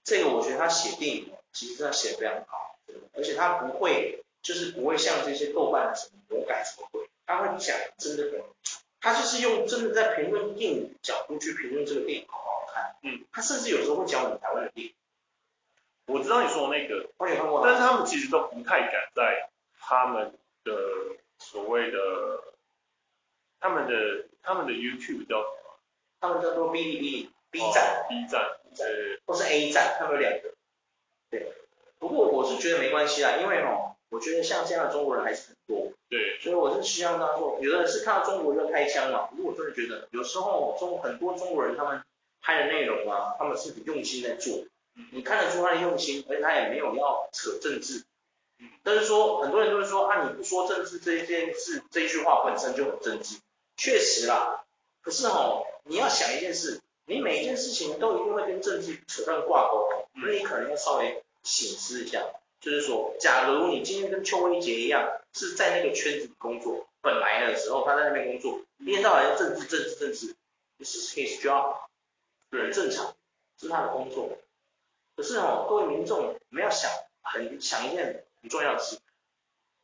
[0.03, 2.77] 这个我觉得他写电影其实他写的非常好，
[3.15, 8.43] 而且他不会，就是不会像这些豆瓣什么魔改什么鬼，他会讲真的很，
[9.01, 14.93] 他就是用真的在评论电影角度去评论这个电影好不好看，嗯，他甚至有时候会讲我们台湾的电影。
[16.09, 20.33] 我知道你说的那个，我也看过，但是他们其实都不太敢在他们
[20.65, 20.73] 的
[21.39, 21.99] 所谓的
[23.61, 25.79] 他们的他们的 YouTube 叫什么？
[26.19, 30.55] 他们叫做哔哩哔哩 B 站，B 站，呃，或是 A 站，他们有两个。
[31.31, 31.53] 对，
[31.99, 35.93] 不过我是觉得没关系啦，因为哦，我觉得像这样的中国人还是很多。
[36.09, 39.29] 对，所以我是希望他说，有的人是看到中国就开枪嘛。
[39.37, 42.03] 如果真的觉得有时候中很多中国人他们
[42.41, 44.65] 拍的内容啊，他们是很用心在做。
[45.13, 48.05] 你看得出他的用心，而且他也没有要扯政治。
[48.83, 53.37] 但是说很多人都会说啊，你不说政治这一件事，这一句话本身就很政治。
[53.77, 54.65] 确实啦，
[55.01, 62.27] 可是哦，你要想一件事，你每一件事情都一定会跟政治扯上挂钩，那你可能要稍微醒思一下。
[62.61, 70.35] 就是说，假如你今天跟邱威杰一样，是在那个圈子工作，本来的时候他在那边工作，一天到晚要政治政治政治
[70.77, 71.77] ，This is his job，
[72.51, 73.15] 很正常，
[73.61, 74.37] 是他的工作。
[75.19, 76.89] 可是哦，各位民众，你们要想
[77.23, 79.01] 很想一件很重要的事，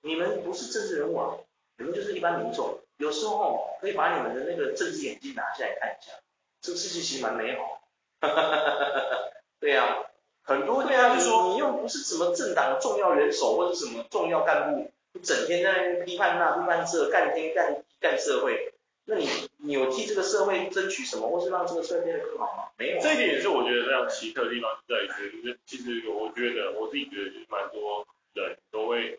[0.01, 1.35] 你们不是政治人物啊，
[1.77, 2.79] 你们就是一般民众。
[2.99, 6.13] 有时候哦可以把你们的那个政治眼镜拿下来看一下，
[6.61, 7.83] 这个世界其实蛮美好。
[8.21, 9.33] 哈哈哈。
[9.59, 10.05] 对呀，
[10.45, 18.73] 很多对啊，就说你又不是什么政党重要元首或者什么重要干部，整天在那批判那批判这，干天干干社会。
[19.07, 19.29] 那你
[19.59, 22.69] 你有替这个社会争取什么，或是让这个社会变得更好吗？
[22.79, 23.01] 没有。
[23.01, 29.19] 这一点也是我觉得非常奇特的地方，在于其实我觉得我自己觉得就是蛮多人都会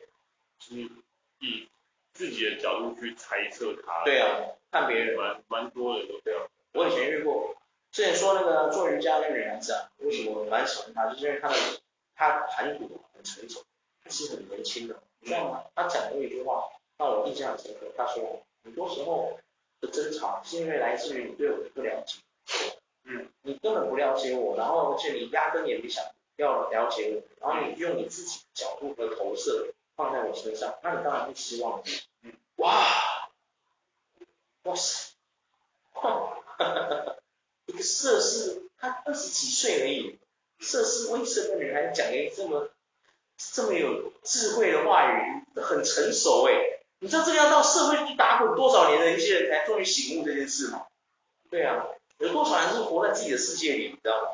[0.59, 0.89] 就是
[1.39, 1.67] 以
[2.13, 4.03] 自己的角度去猜测他。
[4.05, 4.39] 对啊，
[4.71, 5.17] 看别人。
[5.17, 6.47] 蛮蛮多的都这样。
[6.73, 7.55] 我以前遇过，
[7.91, 11.55] 之前说那个做瑜伽那个女孩子啊，为什么我蛮喜欢她，就是因为她的
[12.15, 13.63] 她谈吐很成熟，
[14.03, 15.63] 她其实很年轻的，你知道吗？
[15.75, 19.39] 他讲过一句话让我印象很深刻，他说很多时候
[19.85, 22.19] 的争吵是因为来自于你对我的不了解，
[23.03, 26.03] 嗯，你根本不了解我，然后而且你压根也没想
[26.37, 31.83] 要了解我，然后你用你自己的角度和投射放在我身上，那你当然会失望，
[32.23, 32.85] 嗯，哇，
[34.63, 35.13] 哇塞，
[35.93, 37.15] 哈哈哈，
[37.65, 40.17] 一个涉世，他二十几岁而已。
[40.57, 42.69] 涉世未深的女孩讲一个这么
[43.37, 46.74] 这么有智慧的话语，很成熟哎。
[46.99, 50.87] 你知道这个要到社会去打滚多少年的一些人才终于醒悟这件事吗？
[51.49, 51.85] 对啊，
[52.17, 54.29] 有多少人是活在自己的世界里，你知道吗？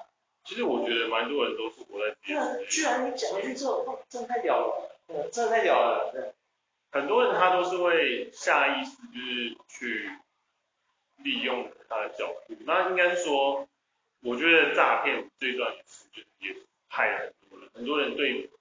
[0.46, 2.68] 其实我觉得蛮多人都是活在自己的世界里。
[2.70, 6.12] 居然你讲一句这种话，真的太屌了，真的太屌了。
[6.14, 6.34] 对，
[6.92, 10.12] 很多人他都是会下意识就是去
[11.18, 13.68] 利用他的角度，那应该是说。
[14.24, 16.56] 我觉得诈骗最重要一次就是也
[16.90, 18.52] 害了很多人，很多人对，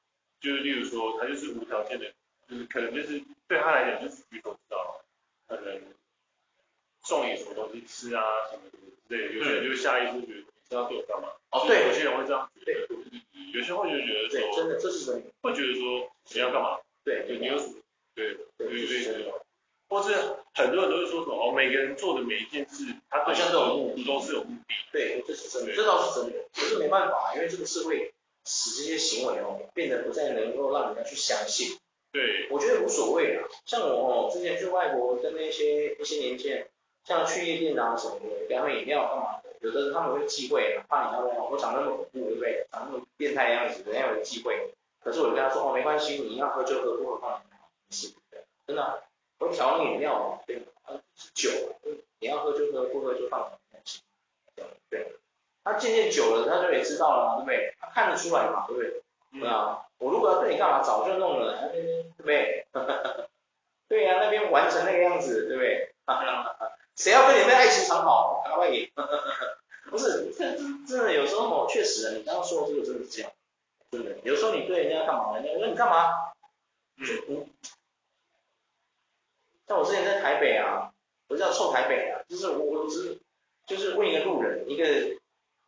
[0.41, 2.11] 就是例如说他就是无条件的，
[2.49, 5.01] 就是可能就是对他来讲就是举手之劳，
[5.49, 5.83] 可能
[7.03, 11.31] 送你什么东西吃啊什么什么之类的，有些人就下意识觉得你知道对我干嘛？
[11.51, 12.97] 哦，对，有些人会这样觉得，对，
[13.53, 16.79] 有些会就觉得说，真的这是真的，会觉得说你要干嘛？
[17.03, 17.75] 对，对，你有什么？
[18.15, 19.35] 对，对对对。
[19.89, 20.15] 或是
[20.55, 24.75] 很多人都会说什么哦，每个人做的每一件事，他好像都有目的，都是有目的。
[24.93, 26.39] 对，这是真的，这倒是真的。
[26.55, 31.80] 可是没办法，因为这个社会使这些行为哦，变得不再能够让人家去相信。
[32.13, 33.49] 对，我觉得无所谓啊。
[33.65, 36.69] 像我哦，之前去外国跟那些一些年轻人，
[37.05, 42.67] 像去夜店啊什么的，给他们饮料干嘛的，有的人他们会忌讳，怕你那边我长那么恐怖，对不对？
[42.73, 44.73] 长那么变态的样子，人家有忌讳。
[45.03, 47.59] 可是我跟他说哦，没关系，你要喝就喝，不喝放你没
[47.91, 48.13] 事，
[48.67, 49.03] 真的。
[49.39, 50.61] 我调饮料，对，
[51.33, 51.49] 酒，
[52.19, 53.51] 你要喝就喝，不喝就放
[54.55, 55.13] 对，对，
[55.65, 57.75] 他渐渐久了，他就也知道了，对不对？
[57.81, 59.03] 他看得出来嘛，对不对？
[59.33, 61.85] 对啊，我如果要对你干嘛，早就弄了，那边，
[62.17, 62.67] 对不对？
[63.89, 65.95] 对呀，那边玩成那个样子，对不对？
[66.97, 68.43] 谁要跟你们爱情长跑？
[68.45, 68.91] 开外野，
[69.91, 70.57] 不是，这
[70.87, 73.33] 真的有时候确实，你刚刚说的这个真的是这样，
[73.91, 76.33] 真的，有时候你对人家干嘛，人家说你干嘛？
[77.29, 77.49] 嗯。
[79.67, 80.93] 像我之前在台北啊，
[81.29, 83.19] 我叫臭台北啊，就是我我只是
[83.67, 84.85] 就是问一个路人，一个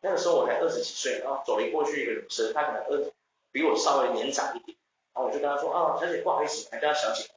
[0.00, 3.11] 那个时候我才二十几岁，然后走一过去一个女生，她可能二
[3.52, 4.76] 比我稍微年长一点，
[5.14, 7.30] 然后我就跟她说啊，小姐不好意思，还叫小姐，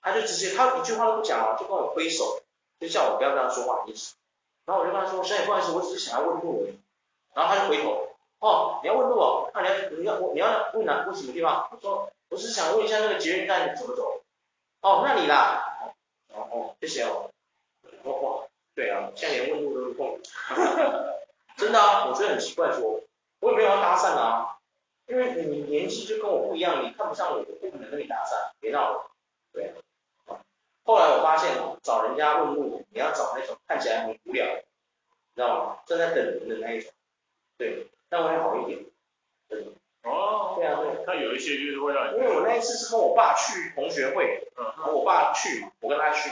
[0.00, 2.40] 她就直接她一句话都不讲啊，就跟我挥手，
[2.80, 4.14] 就叫我不要跟她说话的意思。
[4.64, 6.78] 然后我就跟她说，小姐不好意思，我只是想要问路而已。
[7.34, 11.68] 然后她就回头，哦，你要问路哦，那你要你要你要问哪问什么地方？
[11.72, 14.22] 我说我只是想问一下那个捷运站怎么走。
[14.80, 15.64] 哦，那你啦。
[16.32, 17.30] 哦哦，谢谢哦。
[18.04, 20.20] 哦哇，对啊，现在连问路都是痛。
[21.56, 23.00] 真的啊，我觉得很奇怪说，说
[23.40, 24.57] 我也没有要搭讪啊，
[25.08, 29.10] 因为你年纪就跟我不一样，你看不上我，我不可能跟你搭讪，别闹了。
[29.52, 29.72] 对啊。
[30.84, 34.62] 后来我发现哦，找人家问路，你要找那种看起来很无聊，你
[35.34, 35.78] 知道吗？
[35.86, 36.92] 正在等人的那一种。
[37.56, 38.84] 对，那我会好一点。
[39.48, 39.72] 真的。
[40.02, 46.30] 哦，对啊，对，他有一些就是会让你，因为我那一次是跟我爸去同学会，嗯，和我爸去，我跟他去，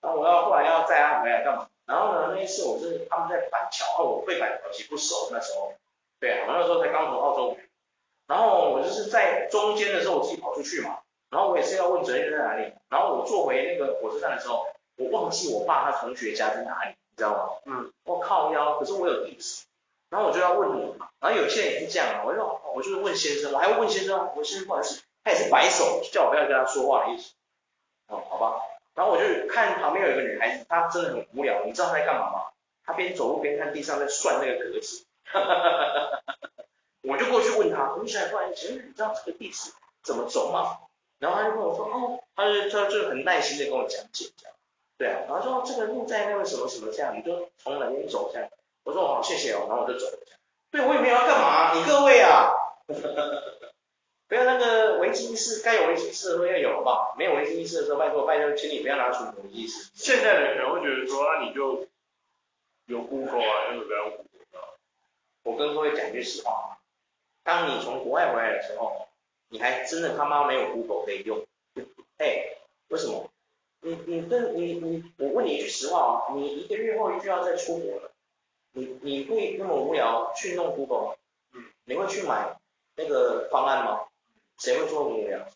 [0.00, 1.68] 然后我要后来要载他回来干嘛？
[1.86, 5.72] 然后呢，那一次我是他们在板桥，哦，我对板桥其实不熟那时候，
[6.20, 7.56] 对啊，我那时候才刚从澳洲
[9.06, 10.98] 是在中间的时候我自己跑出去嘛，
[11.30, 17.48] 然后我也是要问责任在哪里，然后我坐回那个火车站的时候，我忘记我爸他同学家在哪里，你知道吗？
[17.66, 19.64] 嗯，我靠腰，可是我有地址。
[20.08, 27.32] 然后我就要问你嘛，然后有些人也是这样啊，我就我就是问先生，我还要问先生，我先生不好意思，他也是摆手，叫我不要跟他说话的意思。
[28.08, 28.62] 哦，好吧。
[28.94, 32.42] 然后我就看旁边有一个女孩子，她真的很无聊，你知道她在干嘛吗？
[32.84, 35.04] 她边走路边看地上在算那个格子。
[37.06, 39.70] 我就过去问他，我就想不好意思，你知道这个地址
[40.02, 40.78] 怎么走吗？
[41.18, 44.54] 然后他就跟我说，哦，他就他就很耐心的跟我讲解这样。
[44.98, 48.48] 对啊，然后说这个路在那个什么什么这样，你就从哪边走这样。
[48.84, 50.18] 我说好，谢谢哦，然后我就走了。
[50.70, 52.52] 对，我也没有要干嘛，你各位啊，
[54.28, 57.14] 不要那个危机意识，该有危机意识的时候要有好不好？
[57.16, 59.90] 没有危机意识的时候，拜托拜托，请你不要拿出危机意识。
[59.94, 61.86] 现在的人会觉得说，啊，你就
[62.86, 64.74] 有 Google 啊，为什么不要 Google 啊？
[65.44, 66.75] 我跟各位讲句实话，
[67.46, 69.06] 当你从国外回来的时候，
[69.48, 71.46] 你还真的他妈没有 Google 可以用。
[72.18, 72.56] 哎，
[72.88, 73.30] 为什么？
[73.82, 78.10] 你你跟你你，我问你一句实话啊，你一个月后就要再出国了。
[78.72, 81.14] 你你会那么无聊去弄 Google 吗？
[81.54, 82.56] 嗯，你会去买
[82.96, 84.00] 那个方案吗？
[84.58, 85.46] 谁会做无聊？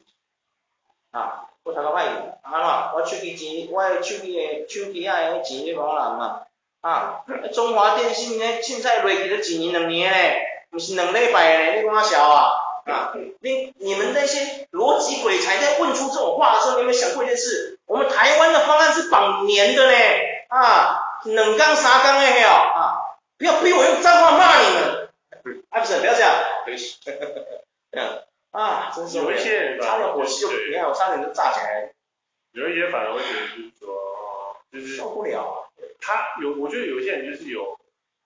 [1.11, 6.47] 啊，我头壳歹用，啊嘛，我手机钱，我的手机的手机啊的钱你无人嘛？
[6.83, 12.51] 啊，中华电信呢，凊彩落去都一年两年嘞，不是两礼拜嘞，你讲啥笑啊？
[12.87, 17.79] 啊，你你们那些逻辑鬼才在问出这种话的时候，你有没有想过一件事？
[17.87, 22.95] 我们台湾的方案是绑年的嘞，啊，冷刚啥刚哎呀，啊，
[23.39, 25.11] 不要逼我用脏话骂你们，
[25.71, 26.33] 啊不是不要这样，
[26.65, 26.75] 对。
[26.75, 26.97] 不起，
[28.53, 31.91] 啊，真是有一些人差点火气就，你看我差点就炸起来。
[32.53, 35.69] 有一些反而会觉得就是说，就是受不了。
[36.01, 37.79] 他有，我觉得有一些人就是有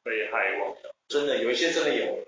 [0.03, 2.21] 被害妄想，真的有一些真的有，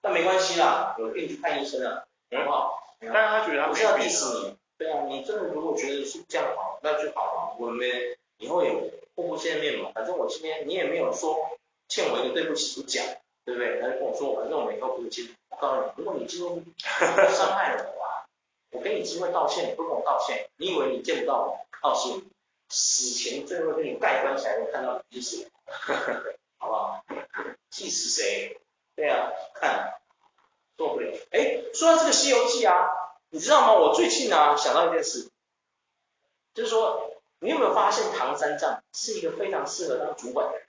[0.00, 2.04] 但没关系啦，有病去看医生啊，
[2.34, 2.82] 好不好？
[3.00, 7.86] 但是他觉得他不是要 diss 你，对啊，你真的如果觉得是这样好，那就好了，我们
[8.38, 8.70] 以后也
[9.14, 10.42] 互不见面嘛，反正我今
[11.14, 11.58] 说
[11.88, 13.04] 欠我一个对不起不讲，
[13.44, 13.80] 对不对？
[13.80, 15.28] 他就跟我说，反正我们以后不会见。
[15.50, 16.74] 我告诉你，如果你今天
[17.32, 18.26] 伤害了我啊，
[18.70, 21.60] 我给你机会道歉，你不跟我道歉，你以为你见不到我？
[21.80, 22.24] 告诉你，
[22.70, 25.84] 死前最后跟你盖棺起来，我看到你就是我，
[26.58, 27.04] 好不好？
[27.70, 28.58] 气死谁？
[28.96, 30.00] 对啊，看，
[30.76, 31.12] 做不了。
[31.30, 32.88] 哎，说到这个《西游记》啊，
[33.30, 33.74] 你知道吗？
[33.74, 35.28] 我最近啊想到一件事，
[36.54, 40.63] 就是说，你有没有发现唐三藏是一个非常适合当主管的人？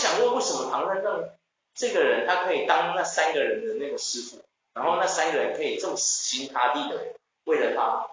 [0.00, 1.28] 想问为什么唐三藏
[1.74, 4.42] 这个人他可以当那三个人的那个师傅，
[4.74, 8.06] 然后那三个人可以这么死心塌地的为了他？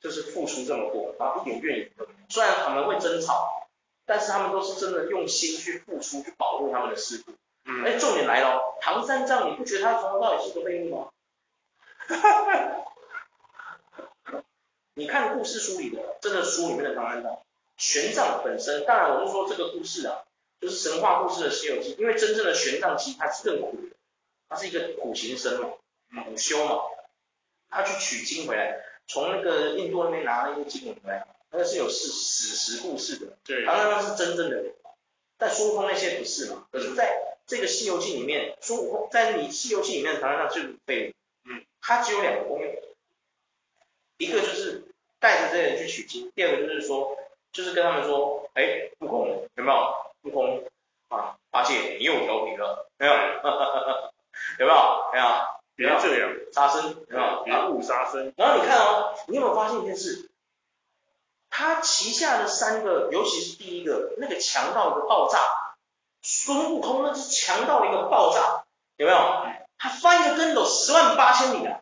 [0.00, 2.18] 就是付出这么多，然后一点怨言都没有。
[2.28, 3.68] 虽然他们会争吵，
[4.04, 7.30] 但是他们都是真的用心去付出，去保护他们的师傅。
[7.66, 7.84] 嗯。
[7.84, 11.08] 哎，重点来了，唐三藏，你不觉得他从头到尾是个废物吗？
[12.08, 12.44] 哈哈
[14.26, 14.42] 哈。
[14.94, 17.38] 你看故事书里的，真的书里面的唐三藏，
[17.76, 20.24] 玄奘本身，当然我是说这个故事啊，
[20.62, 23.96] 就是神话故事的《西游记》，因为真正的玄奘其实他是更苦的，
[24.48, 26.82] 他是一个苦行僧嘛，苦修嘛，
[27.68, 28.80] 他去取经回来。
[29.08, 34.72] 从那个印度那边拿了一个经文回来，那个是有史史实故事的，对，当然那是真正的人，
[35.36, 36.68] 但孙悟空那些不是嘛？
[36.70, 42.72] 可是在这个《西游记》里面，孙悟空在你《西游记》里面，唐三藏就是废物，嗯，他只有两个功用，
[44.18, 44.84] 一个就是
[45.18, 47.18] 带着这些人去取经，第二个就是说，
[47.52, 50.01] 就是跟他们说，哎，悟空有没有？
[50.22, 50.64] 悟空
[51.08, 53.12] 啊，八戒你又调皮了，没有？
[54.58, 55.10] 有没有？
[55.12, 55.26] 没有。
[55.74, 58.32] 别这样，杀生啊，别误杀生。
[58.36, 60.30] 然后你看哦，你有没有发现一件事？
[61.48, 65.38] 他旗下的三个，尤其是第一个那个强到一个爆炸，
[66.20, 68.64] 孙悟空那是强到一个爆炸，
[68.96, 69.18] 有没有？
[69.78, 71.80] 他翻一个跟斗十万八千里啊！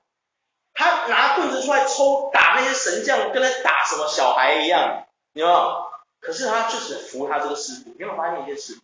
[0.73, 5.90] 他拿棍子出来抽打那些神将，跟他打什么小孩一样，有没有？
[6.21, 7.91] 可是他就是服他这个师傅。
[7.91, 8.79] 你有没有发现一件事？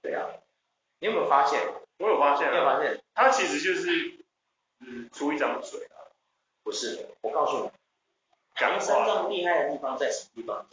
[0.00, 0.28] 对啊，
[1.00, 1.60] 你有没有发现？
[1.98, 3.02] 我有发现，你有发现？
[3.14, 4.16] 他其实就是。
[4.80, 6.06] 嗯，出一张嘴啊？
[6.62, 7.70] 不是，我告诉你，
[8.54, 10.64] 唐三藏厉害的地方在什么地方？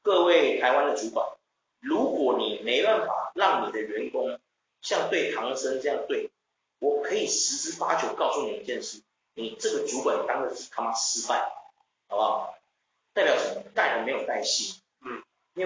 [0.00, 1.28] 各位台湾的主管，
[1.78, 4.40] 如果你没办法让你的员工
[4.80, 6.30] 像对唐僧这样对，
[6.78, 9.02] 我可以十之八九告诉你一件事，
[9.34, 11.52] 你这个主管当的是他妈失败，
[12.08, 12.54] 好不好？
[13.12, 13.64] 代表什么？
[13.74, 14.81] 带人没有带心。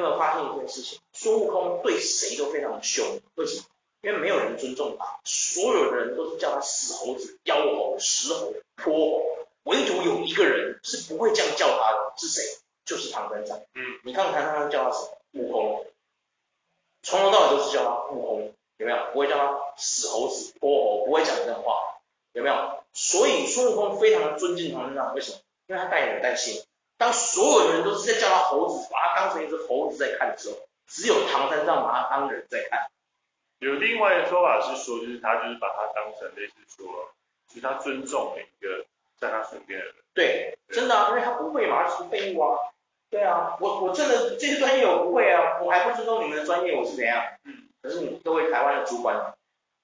[0.06, 0.98] 没有发现一件事情？
[1.12, 3.04] 孙悟空对谁都非常的凶，
[3.34, 3.64] 为什么？
[4.02, 9.22] 因为没有人尊重他，所有的人都是叫他死猴子、妖猴、石猴、泼猴，
[9.64, 12.42] 唯独有一个人是不会这样叫他的，是谁？
[12.84, 13.58] 就是唐三藏。
[13.74, 15.02] 嗯，你看看唐三藏叫他什
[15.32, 15.42] 么？
[15.42, 15.86] 悟空，
[17.02, 18.98] 从头到尾都是叫他悟空，有没有？
[19.12, 21.98] 不会叫他死猴子、泼猴，不会讲这样的话，
[22.32, 22.84] 有没有？
[22.92, 25.38] 所以孙悟空非常的尊敬唐三藏，为什么？
[25.66, 26.62] 因为他带人带心。
[26.98, 32.88] 当所有的人都是在叫他猴子，把他当成一只猴子在看的时候，只有唐三藏把他当人在看。
[33.58, 36.86] 有另外一个说法是说，就是他就是把他当成类似说，
[37.48, 38.84] 就是他尊重的一个
[39.18, 39.94] 在他身边的人。
[40.14, 42.58] 对，对真的啊，因为他不会嘛，他是废物啊。
[43.08, 47.22] 对啊，我我真的这些专业我不会啊，我还不尊重你们的专业，我是怎样？
[47.44, 47.68] 嗯。
[47.80, 49.34] 可是你各位台湾的主管，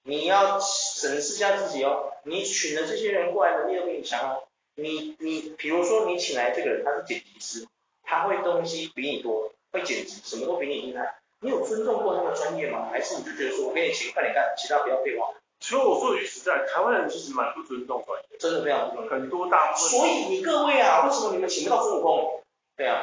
[0.02, 2.12] 你要审视一下自己哦。
[2.24, 4.44] 你请的这些人过来能力都比你强哦。
[4.74, 7.66] 你你比如说你请来这个人，他是剪辑师，
[8.02, 11.16] 他会东西比你多，会剪辑，什么都比你厉害。
[11.40, 12.88] 你有尊重过他的专业吗？
[12.90, 15.34] 还是你就觉得说我给你钱快点干，其他不要废话？
[15.60, 19.18] 其实我说句实在，台湾人其实蛮不尊重专业，真的非常不尊重。
[19.20, 19.90] 很多大部分。
[19.90, 22.42] 所以你各位啊，为什么你们请不到孙悟空？
[22.76, 23.02] 对啊，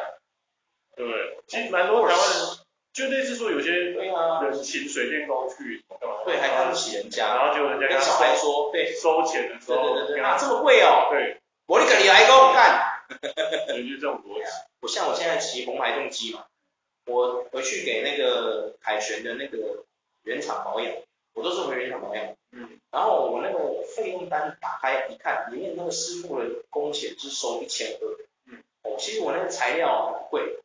[0.96, 1.38] 对不对？
[1.48, 2.58] 其实蛮多台湾人，
[2.92, 6.18] 就类似说有些对啊，人请水电工去干嘛？
[6.26, 11.39] 对，还看不起人家，然后就人家跟小孩说，对，收钱的时候，对对对对，啊这么贵哦，对，
[11.70, 13.06] 我你跟你来工干，
[13.68, 14.52] 对，就这种逻辑。
[14.80, 16.48] 我像我现在骑红牌重机嘛。
[17.06, 19.86] 我回去给那个凯旋的那个
[20.24, 20.92] 原厂保养，
[21.34, 22.36] 我都是回原厂保养。
[22.50, 28.26] 嗯，然后我那个费用单打开一看，里面那个师傅的工钱是收一千二。
[28.48, 30.58] 嗯，哦，其实我那个材料很贵，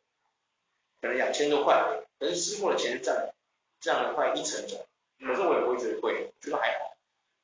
[1.01, 3.31] 可能两千多块，可是师傅的钱占
[3.79, 5.27] 占了快一成左右。
[5.27, 6.95] 可是我也不会觉得贵，觉得还好。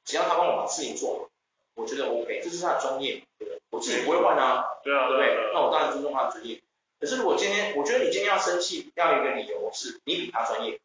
[0.04, 1.30] 只要他帮我把事情做好，
[1.76, 3.24] 我觉得 OK，这是他的专业，
[3.72, 5.52] 我自己不会换啊，对啊，对不对？
[5.54, 6.62] 那我当然尊重他的专业。
[7.00, 10.80] 可是如果今天，我觉得你今天要生气，要有一个理由是你比他专业。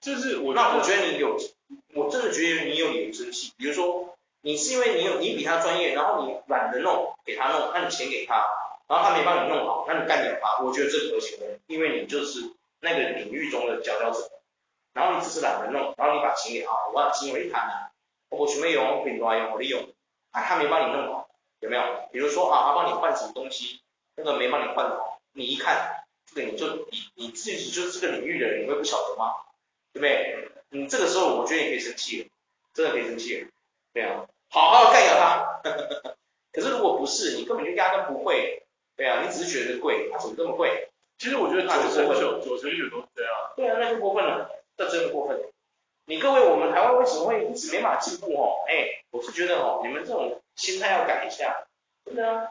[0.00, 1.36] 就是我，那我觉得你有，
[1.94, 3.52] 我真的觉得你有理由生气。
[3.56, 8.46] 比如说，你是因为你有你比他专业，然后你懒得弄，给他弄，那你钱给他，
[8.86, 14.30] 然后他没帮你弄好，那你干掉他，我觉得这可行的，因为你就是那个领域中的佼佼者。
[14.92, 17.90] 然后你只是懒得弄，然后你把钱给他，我把钱给他啊，
[18.36, 19.82] 我准备用，我可以挪用，我利用，
[20.30, 21.28] 啊，他没帮你弄好，
[21.60, 21.82] 有没有？
[22.12, 23.80] 比如说啊，他帮你换什么东西，
[24.16, 29.32] 那个没帮你换好，你一看，这个你就你你自己就是这个领域的人，你会不晓得吗？
[29.92, 30.48] 对不对？
[30.70, 32.28] 你这个时候我觉得你可以生气了，
[32.72, 33.48] 真的可以生气了。
[33.92, 35.60] 对啊，好好的干掉他。
[36.52, 38.62] 可是如果不是，你根本就压根不会。
[38.96, 40.88] 对啊，你只是觉得贵，它怎么这么贵？
[41.18, 43.32] 其实我觉得九成九九成九都是这样。
[43.56, 45.50] 对啊，那就过分了，这真的过分了。
[46.06, 48.64] 你各位，我们台湾为什么会一直没法进步哦？
[48.68, 51.66] 哎，我是觉得哦，你们这种心态要改一下。
[52.04, 52.48] 真的啊。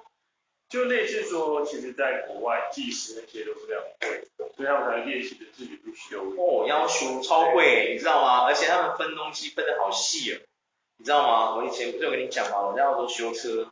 [0.69, 6.33] 就类似说，其实在国外技师那些都是这样贵，所以他们才练习的自己去修。
[6.35, 8.45] 哦，要修超贵，你知道吗？
[8.45, 10.41] 而且他们分东西分的好细哦，
[10.97, 11.55] 你知道吗？
[11.55, 12.65] 我以前不是有跟你讲吗？
[12.65, 13.71] 我在澳洲修车，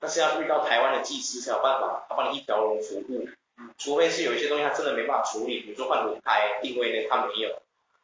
[0.00, 3.28] 但是要遇到台湾的技师才有办法，他帮你一条龙服务。
[3.58, 7.62] 嗯，除非是有一些东西他真的没办法处理，比如说换轮胎、定位那他没有，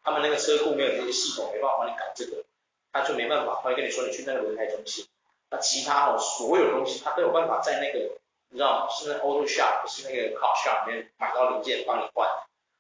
[0.09, 2.45] 他们那个车库没有这些系统，没办法帮你搞这个，
[2.93, 5.07] 他就没办法，他会跟你说你去那个轮胎中心。
[5.51, 8.17] 那其他哦，所有东西他都有办法在那个。
[8.51, 8.89] 你知道吗？
[8.91, 12.27] 是那 auto shop，是那个 car shop 里面买到零件帮你换。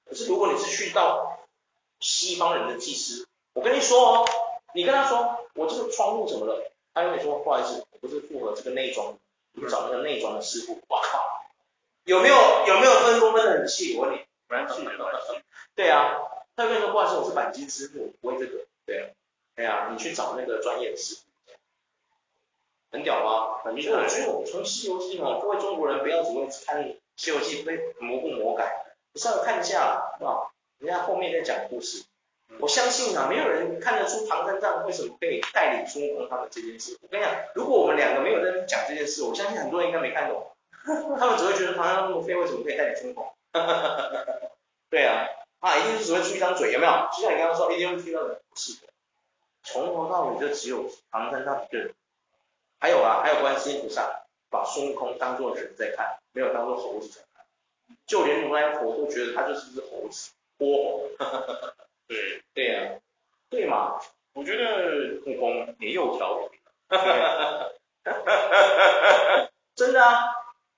[0.08, 1.40] 可是如果你是去到
[2.00, 4.28] 西方人的技师，我跟你说哦，
[4.72, 6.72] 你跟他说我这个窗户怎么了？
[6.94, 9.14] 他跟你说不好意思，我不是符合这个内装，
[9.52, 10.80] 你找那个内装的师傅。
[10.88, 11.42] 我靠，
[12.04, 12.34] 有没有
[12.66, 13.94] 有没有分工分得很细？
[13.98, 15.42] 我问你，蛮细的，蛮细。
[15.74, 16.16] 对啊，
[16.58, 18.64] 他跟你说不好意思，我是鈑金师傅，我不会这个。
[18.84, 19.06] 对啊，
[19.54, 21.20] 对啊，你去找那个专业的师傅。
[22.90, 23.62] 很屌吧？
[23.62, 23.94] 很厉害。
[23.94, 26.84] 我觉得我从《西游记》嘛，各位中国人不要只会看
[27.14, 30.50] 《西游记》，被魔不魔改，你稍微看一下，是吧？
[30.78, 32.02] 人家后面在讲故事。
[32.58, 36.98] 我相信啊，没有人看得出唐三藏为什么可以带领孙悟空他们这件事。
[37.00, 40.50] 我跟你讲，如果我们两个没有在讲这件事，我相信很多人应该没看懂。
[40.84, 43.32] 他们只会觉得唐三藏那么废，为什么可以带领孙悟空？
[44.90, 45.28] 对啊，
[45.60, 46.92] 啊，一定是只会出一张嘴，有没有？
[47.12, 48.88] 就像你刚刚说，一定会出一张嘴，不是的，
[49.62, 51.94] 从头到尾就只有唐三藏一个人。
[52.80, 57.44] 还有啊，还有观世音菩萨把孙悟空当做人在看，没有当做猴子在看，
[58.06, 61.08] 就连如来佛都觉得他就是只猴子，泼猴。
[62.06, 63.02] 对对呀、啊，
[63.50, 64.00] 对嘛？
[64.34, 66.58] 我觉得悟空也有调皮。
[69.74, 70.24] 真的啊，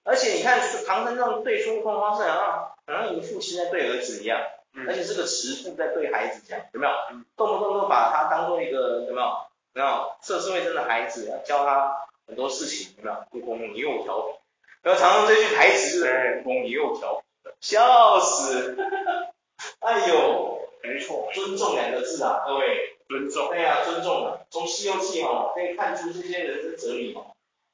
[0.02, 4.40] 而且你看唐三藏对孙悟空方式好像好像一个父亲在对儿子一样，
[4.74, 6.92] 嗯、而且是个慈父在对孩子讲，有没有？
[7.12, 9.32] 嗯、动不动就把他当做一个有没有？
[9.72, 13.16] 没有，涉世未深的孩子啊，教他很多事情，有没有？
[13.32, 14.34] 悟空，你又调皮。
[14.82, 16.04] 然后常常这句台词，
[16.40, 18.76] 悟空，你又调皮，笑死。
[19.80, 23.48] 哎呦，没错，尊重两个字啊，各位，尊重。
[23.48, 24.40] 对啊，尊重啊。
[24.50, 27.26] 从《西游记》哈可以看出这些人生哲理嘛，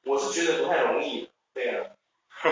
[0.04, 1.30] 我是觉得不太容易。
[1.54, 1.86] 对啊，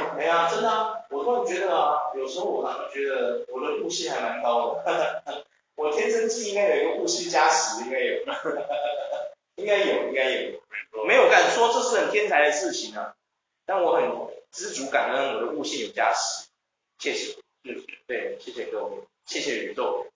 [0.18, 5.44] 哎呀，真的啊，我突然觉得啊，有时候我常常觉得我的悟性还蛮高的，
[5.76, 8.18] 我天生记应该有一个悟性加十， 应该有。
[9.56, 10.60] 应该有，应该有，
[11.06, 13.14] 没有敢说这是很天才的事情啊，
[13.64, 14.02] 但我很
[14.50, 16.48] 知足感恩，我的悟性有加持，
[16.98, 20.06] 谢谢，谢谢，对，谢谢各位，谢谢宇宙，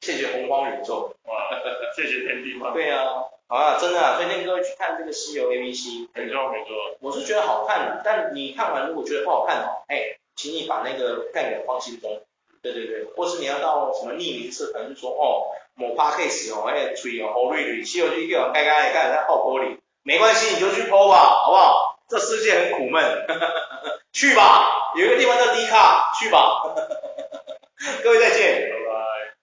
[0.00, 1.48] 谢谢洪荒宇宙，哇，
[1.94, 6.68] 谢谢天地嘛，对啊，好啊，真的啊，推荐各位去看这个西游 A B C，没错没错，
[7.00, 12.20] 我是觉得好看，但你看完如果觉得不好看哦，哎，请你把那个概念放心中，
[12.62, 15.56] 对对对，或是你要到什么匿名社团就说哦。
[15.80, 22.00] 某 podcast 哦，哎，吹哦，好绿绿，西游记一个，该该该在泡玻璃，没关系，你就去 po 吧，好不好？
[22.08, 23.26] 这世界很苦闷，
[24.12, 26.64] 去吧，有一个地方叫 D 卡，去吧，
[28.02, 28.77] 各位再见。